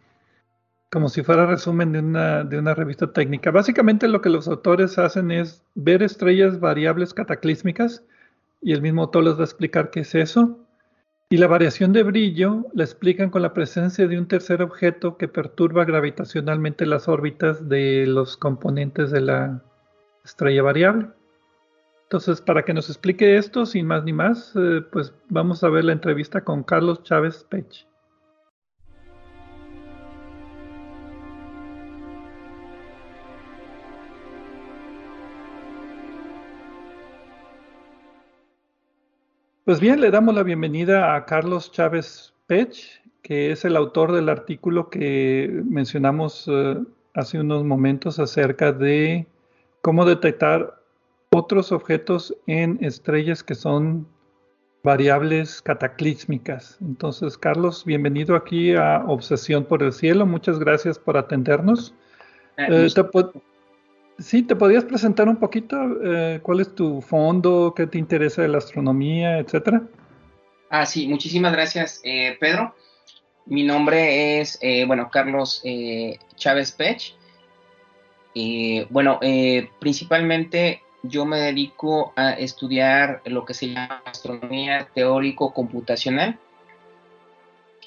[0.91, 3.51] como si fuera resumen de una, de una revista técnica.
[3.51, 8.05] Básicamente lo que los autores hacen es ver estrellas variables cataclísmicas
[8.61, 10.59] y el mismo autor les va a explicar qué es eso.
[11.33, 15.29] Y la variación de brillo la explican con la presencia de un tercer objeto que
[15.29, 19.63] perturba gravitacionalmente las órbitas de los componentes de la
[20.25, 21.07] estrella variable.
[22.03, 25.85] Entonces, para que nos explique esto, sin más ni más, eh, pues vamos a ver
[25.85, 27.87] la entrevista con Carlos Chávez Pech.
[39.71, 44.29] Pues bien, le damos la bienvenida a Carlos Chávez Pech, que es el autor del
[44.29, 46.77] artículo que mencionamos eh,
[47.15, 49.29] hace unos momentos acerca de
[49.81, 50.83] cómo detectar
[51.31, 54.09] otros objetos en estrellas que son
[54.83, 56.77] variables cataclísmicas.
[56.81, 60.27] Entonces, Carlos, bienvenido aquí a Obsesión por el Cielo.
[60.27, 61.95] Muchas gracias por atendernos.
[62.57, 63.05] Eh, te
[64.21, 68.49] sí, ¿te podías presentar un poquito eh, cuál es tu fondo, qué te interesa de
[68.49, 69.83] la astronomía, etcétera?
[70.71, 72.75] Ah, sí, muchísimas gracias, eh, Pedro.
[73.47, 75.63] Mi nombre es, bueno, Carlos
[76.37, 77.17] Chávez Pech.
[78.91, 79.19] bueno,
[79.81, 86.39] principalmente yo me dedico a estudiar lo que se llama astronomía teórico-computacional,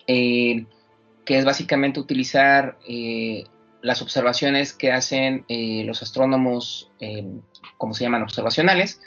[0.07, 0.65] eh,
[1.25, 3.45] que es básicamente utilizar eh,
[3.83, 6.89] las observaciones que hacen eh, los astrónomos,
[7.77, 8.99] como se llaman, observacionales,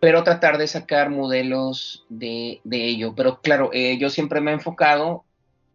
[0.00, 3.14] pero tratar de sacar modelos de, ello.
[3.14, 5.24] Pero claro, yo siempre me he enfocado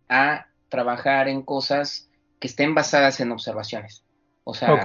[0.10, 2.10] a trabajar en cosas
[2.40, 4.04] que estén basadas en observaciones.
[4.44, 4.82] O sea,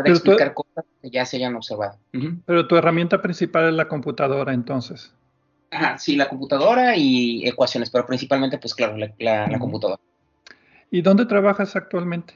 [0.00, 1.98] de explicar cosas que ya se hayan observado.
[2.46, 5.12] Pero tu herramienta principal es la computadora, entonces.
[5.70, 10.00] Ajá, sí, la computadora y ecuaciones, pero principalmente, pues claro, la, computadora.
[10.92, 12.34] ¿Y dónde trabajas actualmente?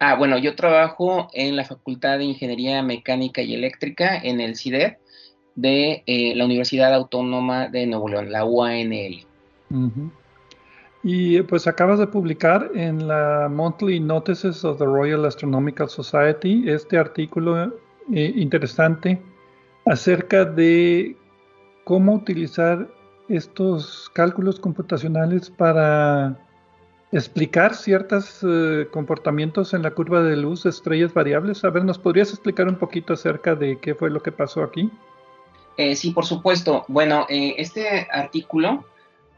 [0.00, 4.98] Ah, bueno, yo trabajo en la Facultad de Ingeniería Mecánica y Eléctrica en el CIDER
[5.54, 9.26] de eh, la Universidad Autónoma de Nuevo León, la UANL.
[11.02, 16.96] Y pues acabas de publicar en la Monthly Notices of the Royal Astronomical Society este
[16.96, 17.74] artículo
[18.14, 19.20] eh, interesante
[19.84, 21.14] acerca de
[21.84, 22.88] cómo utilizar
[23.28, 26.38] estos cálculos computacionales para
[27.14, 31.64] explicar ciertos eh, comportamientos en la curva de luz de estrellas variables.
[31.64, 34.90] A ver, ¿nos podrías explicar un poquito acerca de qué fue lo que pasó aquí?
[35.76, 36.84] Eh, sí, por supuesto.
[36.88, 38.84] Bueno, este artículo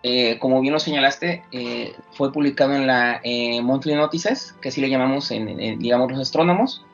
[0.09, 4.81] eh, como bien lo señalaste, eh, fue publicado en la eh, Monthly Notices, que así
[4.81, 6.85] le llamamos, en, digamos, los astrónomos,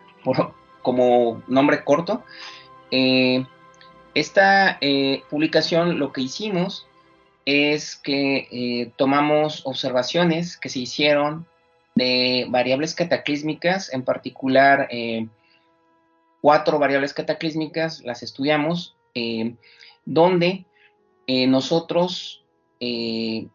[0.80, 2.22] como nombre corto.
[4.14, 4.78] esta
[5.28, 6.86] publicación lo que hicimos
[7.44, 11.46] es que tomamos observaciones que se hicieron
[11.94, 14.88] de variables cataclísmicas, en particular
[16.40, 18.96] cuatro variables cataclísmicas, las estudiamos,
[20.04, 20.64] donde
[21.48, 22.42] nosotros
[22.84, 23.46] eh,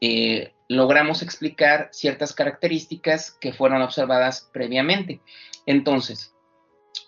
[0.00, 5.20] eh, logramos explicar ciertas características que fueron observadas previamente.
[5.66, 6.31] Entonces,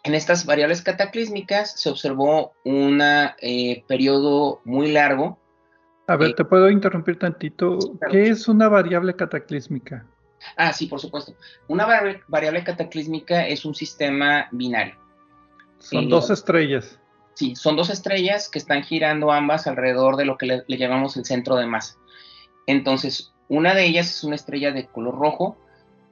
[0.04, 5.38] en estas variables cataclísmicas se observó un eh, periodo muy largo.
[6.06, 7.78] A ver, te puedo interrumpir tantito.
[8.10, 10.06] ¿Qué es una variable cataclísmica?
[10.56, 11.34] Ah, sí, por supuesto.
[11.68, 11.86] Una
[12.28, 14.94] variable cataclísmica es un sistema binario.
[15.78, 17.00] Son dos estrellas.
[17.32, 21.24] Sí, son dos estrellas que están girando ambas alrededor de lo que le, llamamos el
[21.24, 21.96] centro de masa.
[22.66, 25.56] Entonces, una de ellas es una estrella de color rojo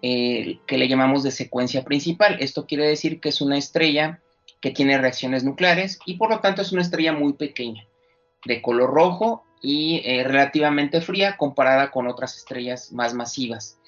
[0.02, 2.36] eh, que le llamamos de secuencia principal.
[2.40, 4.20] Esto quiere decir que es una estrella
[4.60, 7.86] que tiene reacciones nucleares y por lo tanto es una estrella muy pequeña,
[8.44, 13.78] de color rojo y eh, relativamente fría comparada con otras estrellas más masivas.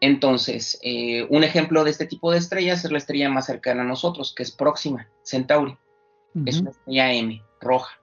[0.00, 3.86] Entonces, eh, un ejemplo de este tipo de estrellas es la estrella más cercana a
[3.86, 5.76] nosotros, que es Próxima, Centauri
[6.44, 7.98] es una estrella M, roja,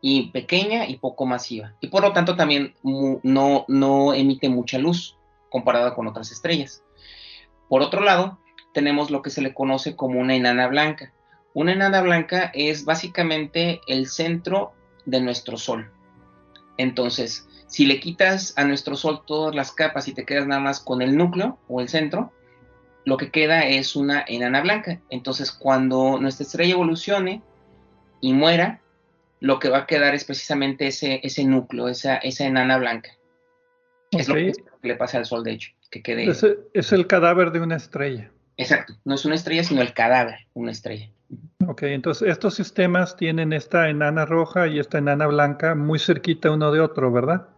[0.00, 1.74] y pequeña y poco masiva.
[1.80, 5.16] Y por lo tanto también no, no emite mucha luz
[5.54, 6.82] comparada con otras estrellas.
[7.68, 8.40] Por otro lado,
[8.72, 11.14] tenemos lo que se le conoce como una enana blanca.
[11.52, 14.72] Una enana blanca es básicamente el centro
[15.06, 15.92] de nuestro Sol.
[16.76, 20.80] Entonces, si le quitas a nuestro Sol todas las capas y te quedas nada más
[20.80, 22.32] con el núcleo o el centro,
[23.04, 25.02] lo que queda es una enana blanca.
[25.08, 27.44] Entonces, cuando nuestra estrella evolucione,
[28.20, 28.80] y muera,
[29.38, 33.10] lo que va a quedar es precisamente ese, ese núcleo, esa, esa enana blanca.
[34.10, 34.52] Es lo que,
[34.88, 36.28] le pasa al Sol, de hecho, que quede...
[36.28, 38.30] Es, es, el cadáver de una estrella.
[38.56, 41.10] Exacto, no es una estrella, sino el cadáver, una estrella.
[41.66, 46.70] Ok, entonces estos sistemas tienen esta enana roja y esta enana blanca muy cerquita uno
[46.70, 47.48] de otro, ¿verdad?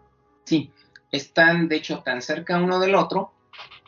[0.45, 0.71] Sí,
[1.11, 3.33] están de hecho tan cerca uno del otro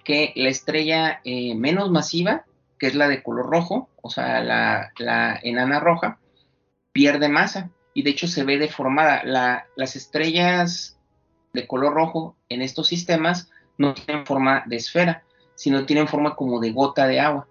[0.04, 2.44] que la estrella eh, menos masiva,
[2.78, 6.18] que es la de color rojo, o sea, la, la enana roja,
[6.92, 9.22] pierde masa y de hecho se ve deformada.
[9.24, 10.97] las estrellas
[11.52, 15.24] de color rojo en estos sistemas no tienen forma de esfera,
[15.54, 17.48] sino tienen forma como de gota de agua.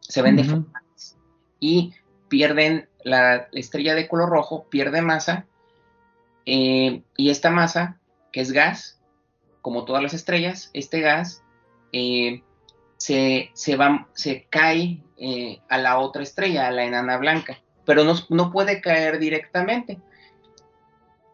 [0.00, 1.16] Se ven deformadas
[1.58, 1.94] y
[2.28, 5.46] pierden la estrella de color rojo, pierde masa
[6.44, 7.98] eh, y esta masa,
[8.32, 9.00] que es gas,
[9.62, 11.42] como todas las estrellas, este gas
[11.92, 12.42] eh,
[12.98, 18.14] se, va, se cae eh, a la otra estrella, a la enana blanca pero no,
[18.28, 19.98] no puede caer directamente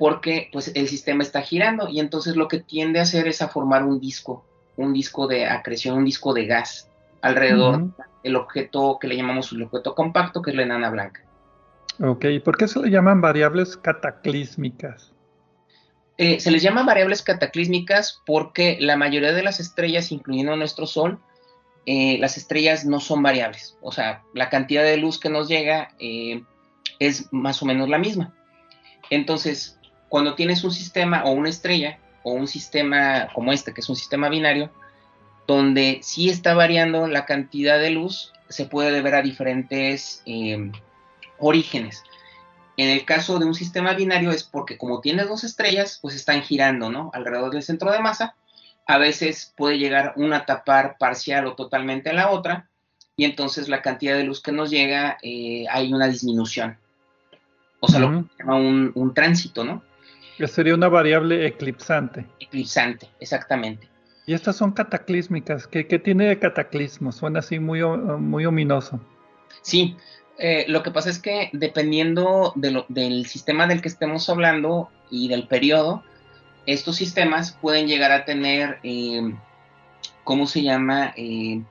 [0.02, 3.46] porque pues el sistema está girando y entonces lo que tiende a hacer es a
[3.46, 4.44] formar un disco,
[4.76, 6.90] un disco de acreción, un disco de gas
[7.20, 7.94] alrededor
[8.24, 11.22] del objeto que le llamamos el objeto compacto, que es la enana blanca.
[12.00, 15.12] Ok, ¿por qué se le llaman variables cataclísmicas?
[16.18, 21.20] Eh, se les llama variables cataclísmicas porque la mayoría de las estrellas, incluyendo nuestro Sol,
[21.86, 23.78] eh, las estrellas no son variables.
[23.80, 26.42] O sea, la cantidad de luz que nos llega eh,
[26.98, 28.34] es más o menos la misma.
[29.10, 29.78] Entonces,
[30.12, 33.96] cuando tienes un sistema o una estrella o un sistema como este, que es un
[33.96, 34.70] sistema binario,
[35.46, 40.70] donde sí está variando la cantidad de luz, se puede deber a diferentes eh,
[41.38, 42.04] orígenes.
[42.76, 46.42] En el caso de un sistema binario es porque como tienes dos estrellas, pues están
[46.42, 47.10] girando, ¿no?
[47.14, 48.36] Alrededor del centro de masa.
[48.86, 52.68] A veces puede llegar una a tapar parcial o totalmente a la otra,
[53.16, 56.76] y entonces la cantidad de luz que nos llega, eh, hay una disminución.
[57.80, 59.82] O sea, lo que se llama un, un tránsito, ¿no?
[60.38, 62.26] Que sería una variable eclipsante.
[62.40, 63.88] Eclipsante, exactamente.
[64.26, 65.66] Y estas son cataclísmicas.
[65.66, 67.12] ¿Qué, tiene de cataclismo?
[67.12, 69.00] Suena así muy, muy ominoso.
[69.62, 69.96] Sí,
[70.38, 75.46] eh, lo que pasa es que dependiendo del sistema del que estemos hablando y del
[75.48, 76.02] periodo,
[76.66, 79.34] estos sistemas pueden llegar a tener, eh,
[80.24, 81.12] ¿cómo se llama?
[81.16, 81.62] Eh,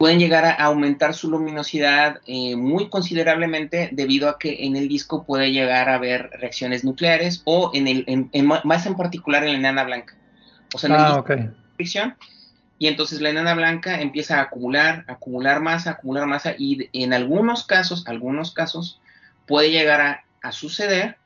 [0.00, 5.26] pueden llegar a aumentar su luminosidad eh, muy considerablemente debido a que en el disco
[5.26, 8.06] puede llegar a haber reacciones nucleares o en el,
[8.64, 10.16] más en particular en la enana blanca.
[10.74, 12.16] O sea, en el ah, fricción.
[12.78, 17.66] Y entonces la enana blanca empieza a acumular, acumular masa, acumular masa y en algunos
[17.66, 19.02] casos, algunos casos
[19.46, 21.18] puede llegar a, suceder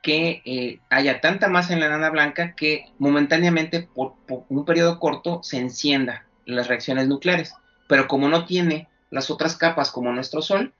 [0.00, 4.14] que eh, haya tanta masa en la enana blanca que momentáneamente por
[4.48, 7.52] un periodo corto se encienda las reacciones nucleares
[7.86, 10.72] pero como no tiene las otras capas como nuestro Sol,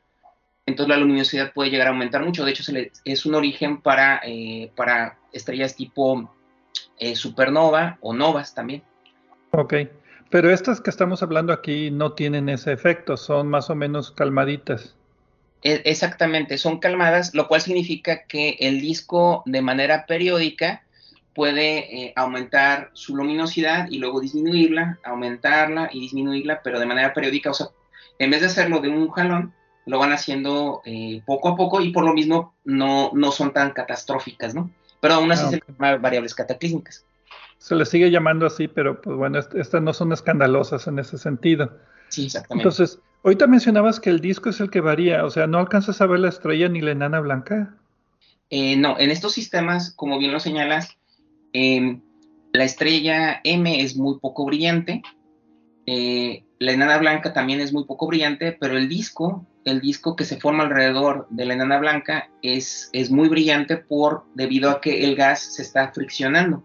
[0.67, 2.45] entonces la luminosidad puede llegar a aumentar mucho.
[2.45, 2.65] De hecho,
[3.05, 6.29] es un origen para, eh, para estrellas tipo
[6.99, 8.83] eh, supernova o novas también.
[9.53, 9.75] Ok,
[10.29, 14.97] pero estas que estamos hablando aquí no tienen ese efecto, son más o menos calmaditas.
[15.63, 20.83] E, exactamente, son calmadas, lo cual significa que el disco de manera periódica
[21.37, 27.51] puede eh, aumentar su luminosidad y luego disminuirla, aumentarla y disminuirla, pero de manera periódica.
[27.51, 27.69] O sea,
[28.19, 29.53] en vez de hacerlo de un jalón,
[29.85, 33.73] lo van haciendo eh, poco a poco y por lo mismo no, no son tan
[33.73, 34.71] catastróficas, ¿no?
[35.01, 37.05] Pero aún así ah, se llaman variables cataclísmicas.
[37.59, 41.71] Se les sigue llamando así, pero pues bueno, estas no son escandalosas en ese sentido.
[42.09, 42.67] Sí, exactamente.
[42.67, 46.07] Entonces, ahorita mencionabas que el disco es el que varía, o sea, ¿no alcanzas a
[46.07, 47.75] ver la estrella ni la enana blanca?
[48.49, 50.97] Eh, no, en estos sistemas, como bien lo señalas,
[51.53, 52.01] Em,
[52.53, 55.03] la estrella M es muy poco brillante.
[55.87, 60.25] Eh, la enana blanca también es muy poco brillante, pero el disco, el disco que
[60.25, 65.05] se forma alrededor de la enana blanca es, es muy brillante por, debido a que
[65.05, 66.65] el gas se está friccionando.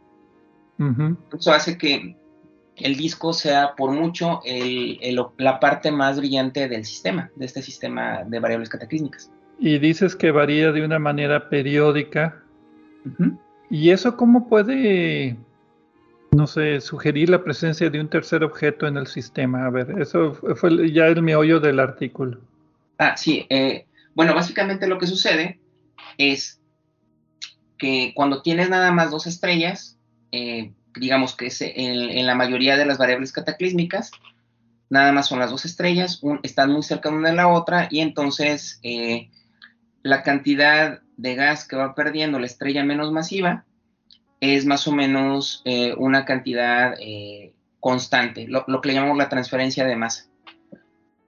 [1.37, 2.15] Eso hace que
[2.77, 4.41] el disco sea por mucho
[5.37, 9.31] la parte más brillante del sistema, de este sistema de variables cataclísmicas.
[9.59, 12.43] Y dices que varía de una manera periódica.
[13.71, 15.37] ¿Y eso cómo puede,
[16.31, 19.65] no sé, sugerir la presencia de un tercer objeto en el sistema?
[19.65, 22.41] A ver, eso fue ya el meollo del artículo.
[22.97, 23.45] Ah, sí.
[23.49, 25.61] Eh, bueno, básicamente lo que sucede
[26.17, 26.59] es
[27.77, 29.97] que cuando tienes nada más dos estrellas,
[30.33, 34.11] eh, digamos que es en, la mayoría de las variables cataclísmicas,
[34.89, 38.81] nada más son las dos estrellas, están muy cerca una de la otra y entonces
[38.83, 39.29] eh,
[40.03, 43.63] la cantidad de gas que va perdiendo la estrella menos masiva
[44.39, 49.85] es más o menos eh, una cantidad eh, constante, lo, que le llamamos la transferencia
[49.85, 50.25] de masa.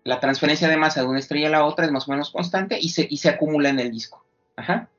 [0.04, 2.78] La transferencia de masa de una estrella a la otra es más o menos constante
[2.80, 4.26] y se, se acumula en el disco.
[4.56, 4.90] Ajá.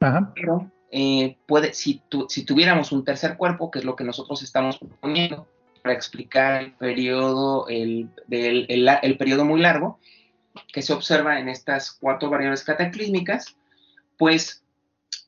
[0.00, 0.32] Ajá.
[0.34, 4.78] Pero eh, puede, si, si tuviéramos un tercer cuerpo, que es lo que nosotros estamos
[4.78, 5.46] proponiendo
[5.82, 10.00] para explicar el periodo, el, el periodo muy largo,
[10.72, 13.56] que se observa en estas cuatro variables cataclísmicas,
[14.18, 14.64] pues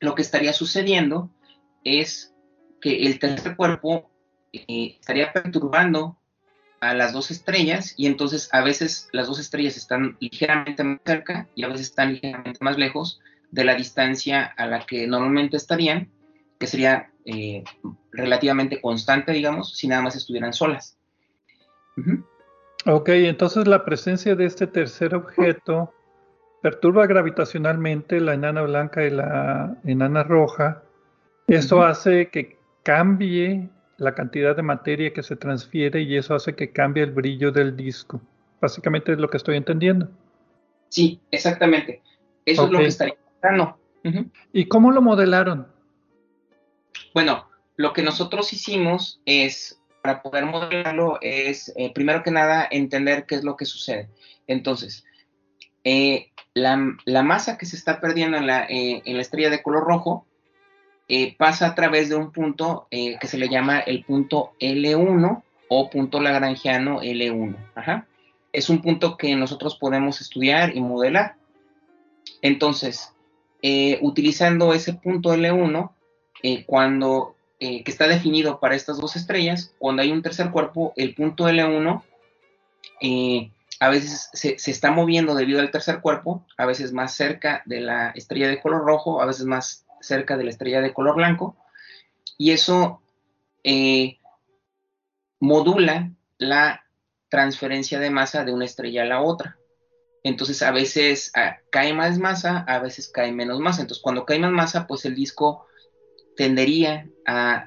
[0.01, 1.31] lo que estaría sucediendo
[1.85, 2.35] es
[2.81, 4.11] que el tercer cuerpo
[4.53, 6.19] eh, estaría perturbando
[6.81, 11.49] a las dos estrellas y entonces a veces las dos estrellas están ligeramente más cerca
[11.55, 13.21] y a veces están ligeramente más lejos
[13.51, 16.11] de la distancia a la que normalmente estarían,
[16.59, 17.65] que sería eh,
[18.13, 20.99] relativamente constante, digamos, si nada más estuvieran solas.
[22.85, 25.93] Ok, entonces la presencia de este tercer objeto
[26.67, 30.83] perturba gravitacionalmente la enana blanca y la enana roja.
[31.47, 36.73] Eso hace que cambie la cantidad de materia que se transfiere y eso hace que
[36.73, 38.21] cambie el brillo del disco.
[38.61, 40.09] Básicamente es lo que estoy entendiendo.
[40.89, 42.03] Sí, exactamente.
[42.45, 43.79] Eso es lo que estaría pasando.
[44.53, 45.69] ¿Y cómo lo modelaron?
[47.15, 47.47] Bueno,
[47.77, 53.37] lo que nosotros hicimos es, para poder modelarlo, es eh, primero que nada entender qué
[53.37, 54.09] es lo que sucede.
[54.49, 55.05] Entonces,
[55.89, 60.27] eh, la, masa que se está perdiendo en la, eh, estrella de color rojo
[61.39, 66.21] pasa a través de un punto que se le llama el punto L1 o punto
[66.21, 68.05] lagrangiano L1.
[68.53, 71.37] Es un punto que nosotros podemos estudiar y modelar.
[72.43, 73.13] Entonces,
[74.01, 75.93] utilizando ese punto L1,
[76.67, 81.15] cuando eh, que está definido para estas dos estrellas, cuando hay un tercer cuerpo, el
[81.15, 82.03] punto L1
[83.01, 87.81] eh, a veces se, está moviendo debido al tercer cuerpo, a veces más cerca de
[87.81, 91.57] la estrella de color rojo, a veces más cerca de la estrella de color blanco,
[92.39, 93.03] y eso
[93.65, 94.19] eh,
[95.41, 96.85] modula la
[97.29, 99.59] transferencia de masa de una estrella a la otra.
[100.23, 103.83] Entonces a veces ah, cae más masa, a veces cae menos masa.
[103.83, 105.67] Entonces cuando cae más masa, pues el disco
[106.37, 107.67] tendería a,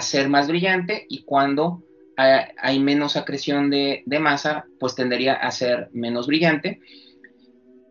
[0.00, 1.82] ser más brillante y cuando
[2.16, 6.80] hay menos acreción de, masa, pues tendería a ser menos brillante.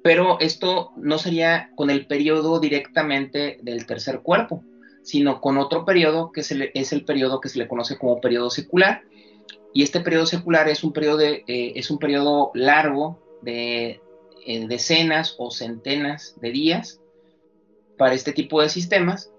[0.03, 4.63] Pero esto no sería con el periodo directamente del tercer cuerpo,
[5.01, 9.03] sino con otro periodo que es el periodo que se le conoce como periodo secular.
[9.73, 14.01] Y este periodo secular es un periodo, eh, es un periodo largo de
[14.45, 17.01] eh, decenas o centenas de días
[17.97, 19.31] para este tipo de sistemas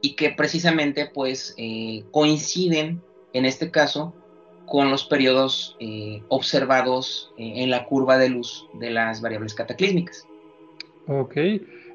[0.00, 3.02] y que precisamente pues eh, coinciden
[3.32, 4.14] en este caso
[4.66, 10.26] con los periodos eh, observados eh, en la curva de luz de las variables cataclísmicas.
[11.08, 11.36] Ok,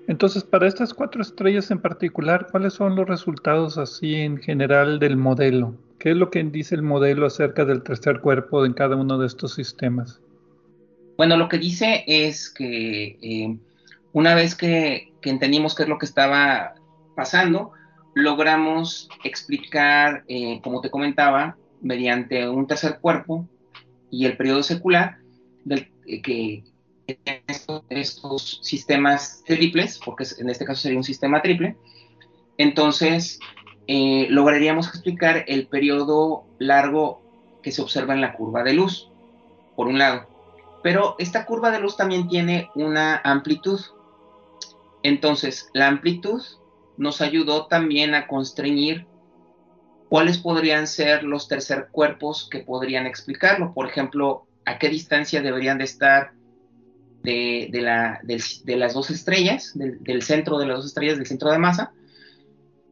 [0.07, 5.15] entonces para estas cuatro estrellas en particular, ¿cuáles son los resultados así en general del
[5.15, 5.73] modelo?
[5.99, 9.27] ¿Qué es lo que dice el modelo acerca del tercer cuerpo en cada uno de
[9.27, 10.19] estos sistemas?
[11.17, 13.57] Bueno, lo que dice es que
[14.11, 16.75] una vez que, que entendimos qué es lo que estaba
[17.15, 17.71] pasando,
[18.15, 23.47] logramos explicar, eh, como te comentaba, mediante un tercer cuerpo
[24.09, 25.17] y el periodo secular,
[25.65, 26.63] del, eh, que
[27.47, 31.75] estos, estos, sistemas triples, porque en este caso sería un sistema triple,
[32.57, 33.37] entonces
[33.87, 37.21] eh, lograríamos explicar el periodo largo
[37.61, 39.11] que se observa en la curva de luz,
[39.75, 40.27] por un lado.
[40.81, 43.81] Pero esta curva de luz también tiene una amplitud.
[45.03, 46.41] Entonces, la amplitud
[46.97, 49.05] nos ayudó también a constreñir
[50.09, 53.73] cuáles podrían ser los tercer cuerpos que podrían explicarlo.
[53.73, 56.31] Por ejemplo, a qué distancia deberían de estar
[57.23, 57.69] de,
[58.65, 61.91] las dos estrellas, del, centro de las dos estrellas, del centro de masa.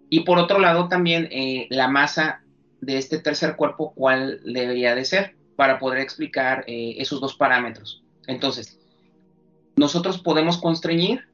[0.10, 2.44] Y por otro lado, también eh, la masa
[2.82, 8.04] de este tercer cuerpo, cuál debería de ser, para poder explicar eh, esos dos parámetros.
[8.28, 8.80] Entonces,
[9.76, 11.28] nosotros podemos constreñir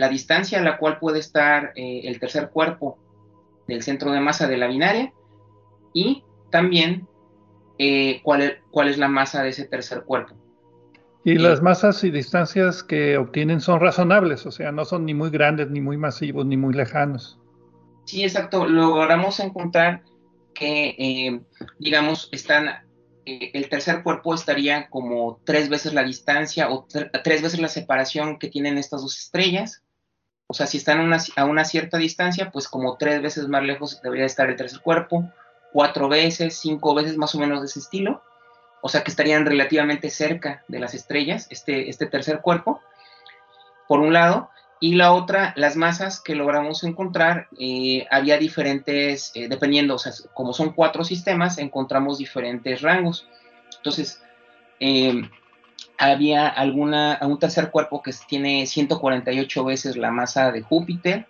[0.00, 2.98] la distancia a la cual puede estar eh, el tercer cuerpo
[3.68, 5.12] del centro de masa de la binaria
[5.92, 7.06] y también
[7.78, 10.34] eh, cuál, es, cuál, es, la masa de ese tercer cuerpo.
[11.22, 15.28] Y las masas y distancias que obtienen son razonables, o sea, no son ni muy
[15.28, 17.38] grandes, ni muy masivos, ni muy lejanos.
[18.06, 18.66] Sí, exacto.
[18.66, 20.02] Logramos encontrar
[20.54, 21.40] que, eh,
[21.78, 22.70] digamos, están,
[23.26, 26.86] el tercer cuerpo estaría como tres veces la distancia o
[27.22, 29.82] tres veces la separación que tienen estas dos estrellas.
[30.50, 30.98] O sea, si están
[31.36, 35.30] a una, cierta distancia, pues como tres veces más lejos debería estar el tercer cuerpo,
[35.72, 38.20] cuatro veces, cinco veces más o menos de ese estilo.
[38.80, 42.80] O sea que estarían relativamente cerca de las estrellas, este, este tercer cuerpo,
[43.86, 44.50] por un lado.
[44.80, 50.10] Y la otra, las masas que logramos encontrar, eh, había diferentes, eh, dependiendo, o sea,
[50.34, 53.28] como son cuatro sistemas, encontramos diferentes rangos.
[53.76, 54.20] Entonces,
[54.80, 55.30] eh,
[56.00, 61.26] había alguna, un tercer cuerpo que tiene 148 veces la masa de Júpiter,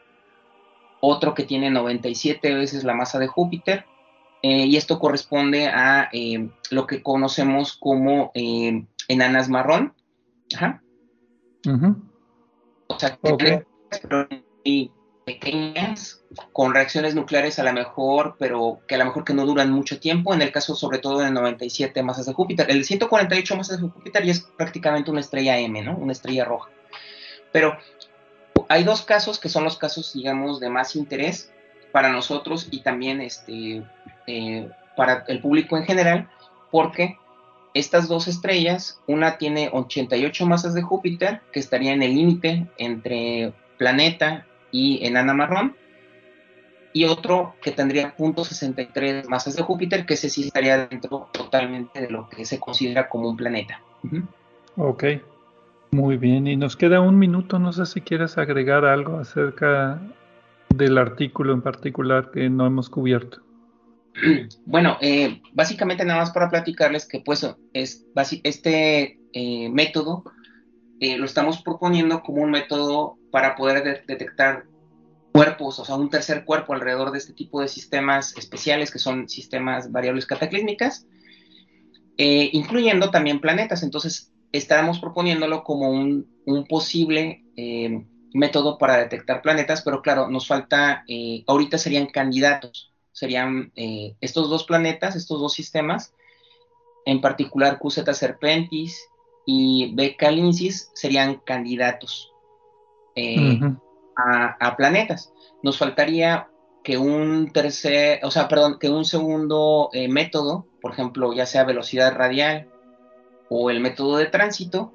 [1.01, 3.85] otro que tiene 97 veces la masa de Júpiter,
[4.43, 9.93] eh, y esto corresponde a eh, lo que conocemos como eh, enanas marrón.
[10.57, 10.81] Ajá.
[12.87, 13.65] O sea, que
[15.31, 16.23] pequeñas,
[16.53, 20.01] con reacciones nucleares a lo mejor, pero que a lo mejor que no duran mucho
[20.01, 22.71] tiempo, en el caso sobre todo de 97 masas de Júpiter.
[22.71, 25.97] El 148 masas de Júpiter ya es prácticamente una estrella M, ¿no?
[25.97, 26.71] Una estrella roja.
[27.53, 27.77] Pero
[28.69, 31.53] hay dos casos que son los casos, digamos, de más interés
[31.93, 33.83] para nosotros y también este,
[34.27, 36.29] eh, para el público en general,
[36.71, 37.17] porque
[37.75, 43.53] estas dos estrellas, una tiene 88 masas de Júpiter, que estaría en el límite entre
[43.77, 45.77] planeta y enana marrón,
[46.93, 52.11] y otro que tendría .63 masas de Júpiter, que ese sí estaría dentro totalmente de
[52.11, 53.81] lo que se considera como un planeta.
[54.77, 55.05] Ok.
[55.93, 60.01] Muy bien, y nos queda un minuto, no sé si quieres agregar algo acerca
[60.69, 63.43] del artículo en particular que no hemos cubierto.
[64.67, 68.07] Bueno, eh, básicamente nada más para platicarles que pues es,
[68.45, 70.25] este eh, método
[71.01, 74.65] eh, lo estamos proponiendo como un método para poder detectar
[75.33, 79.29] cuerpos, o sea, un tercer cuerpo alrededor de este tipo de sistemas especiales que son
[79.29, 81.07] sistemas variables cataclísmicas,
[82.17, 83.83] incluyendo también planetas.
[83.83, 86.29] Entonces, estábamos proponiéndolo como un,
[86.69, 87.45] posible
[88.35, 91.05] método para detectar planetas, pero claro, nos falta,
[91.47, 96.15] ahorita serían candidatos serían eh, estos dos planetas, estos dos sistemas,
[97.05, 98.99] en particular QZ Serpentis
[99.47, 102.33] y B Calensis serían candidatos
[103.15, 103.61] eh,
[104.17, 105.33] a, planetas.
[105.63, 106.49] Nos faltaría
[106.83, 111.65] que un tercer, o sea, perdón, que un segundo eh, método, por ejemplo, ya sea
[111.65, 112.69] velocidad radial
[113.49, 114.93] o el método de tránsito,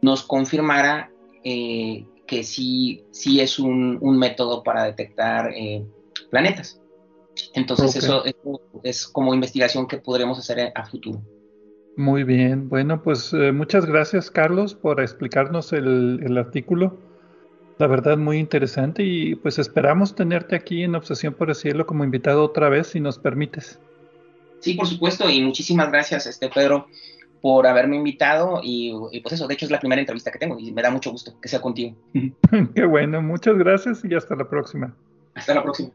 [0.00, 1.10] nos confirmara
[1.42, 5.52] que sí, sí es un, un método para detectar
[6.30, 6.82] planetas.
[7.54, 8.24] Entonces eso,
[8.82, 11.20] es como investigación que podremos hacer a futuro.
[11.96, 16.98] Muy bien, bueno, pues eh, muchas gracias Carlos por explicarnos el, artículo.
[17.78, 22.04] La verdad muy interesante y pues esperamos tenerte aquí en Obsesión por el Cielo como
[22.04, 23.78] invitado otra vez si nos permites.
[24.60, 26.86] Sí, por supuesto y muchísimas gracias este Pedro
[27.42, 30.58] por haberme invitado y, y, pues eso, de hecho es la primera entrevista que tengo
[30.58, 31.96] y me da mucho gusto que sea contigo.
[32.74, 34.94] Qué bueno, muchas gracias y hasta la próxima.
[35.34, 35.90] Hasta la próxima.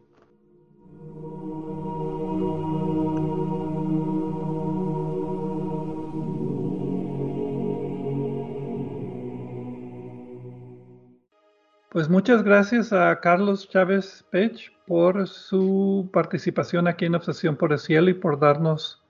[11.98, 17.80] Pues muchas gracias a Carlos Chávez Pech por su participación aquí en Obsesión por el
[17.80, 19.02] Cielo y por darnos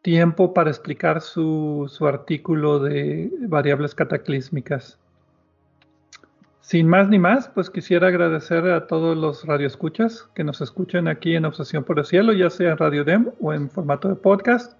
[0.00, 4.98] tiempo para explicar su, artículo de variables cataclísmicas.
[6.62, 11.36] Sin más ni más, pues quisiera agradecer a todos los radioescuchas que nos escuchan aquí
[11.36, 14.72] en Obsesión por el Cielo, ya sea en Radio Dem o en formato de podcast.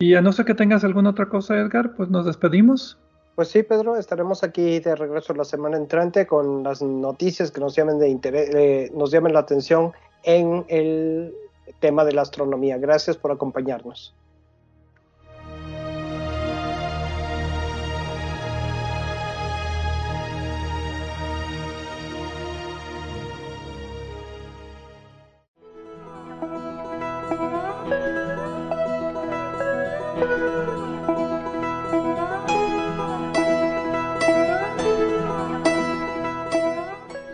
[0.00, 2.99] Y a no ser que tengas alguna otra cosa, Edgar, pues nos despedimos.
[3.40, 7.74] Pues sí, Pedro, estaremos aquí de regreso la semana entrante con las noticias que nos
[7.74, 11.34] llamen de interés, eh, nos llamen la atención en el
[11.78, 12.76] tema de la astronomía.
[12.76, 14.14] Gracias por acompañarnos.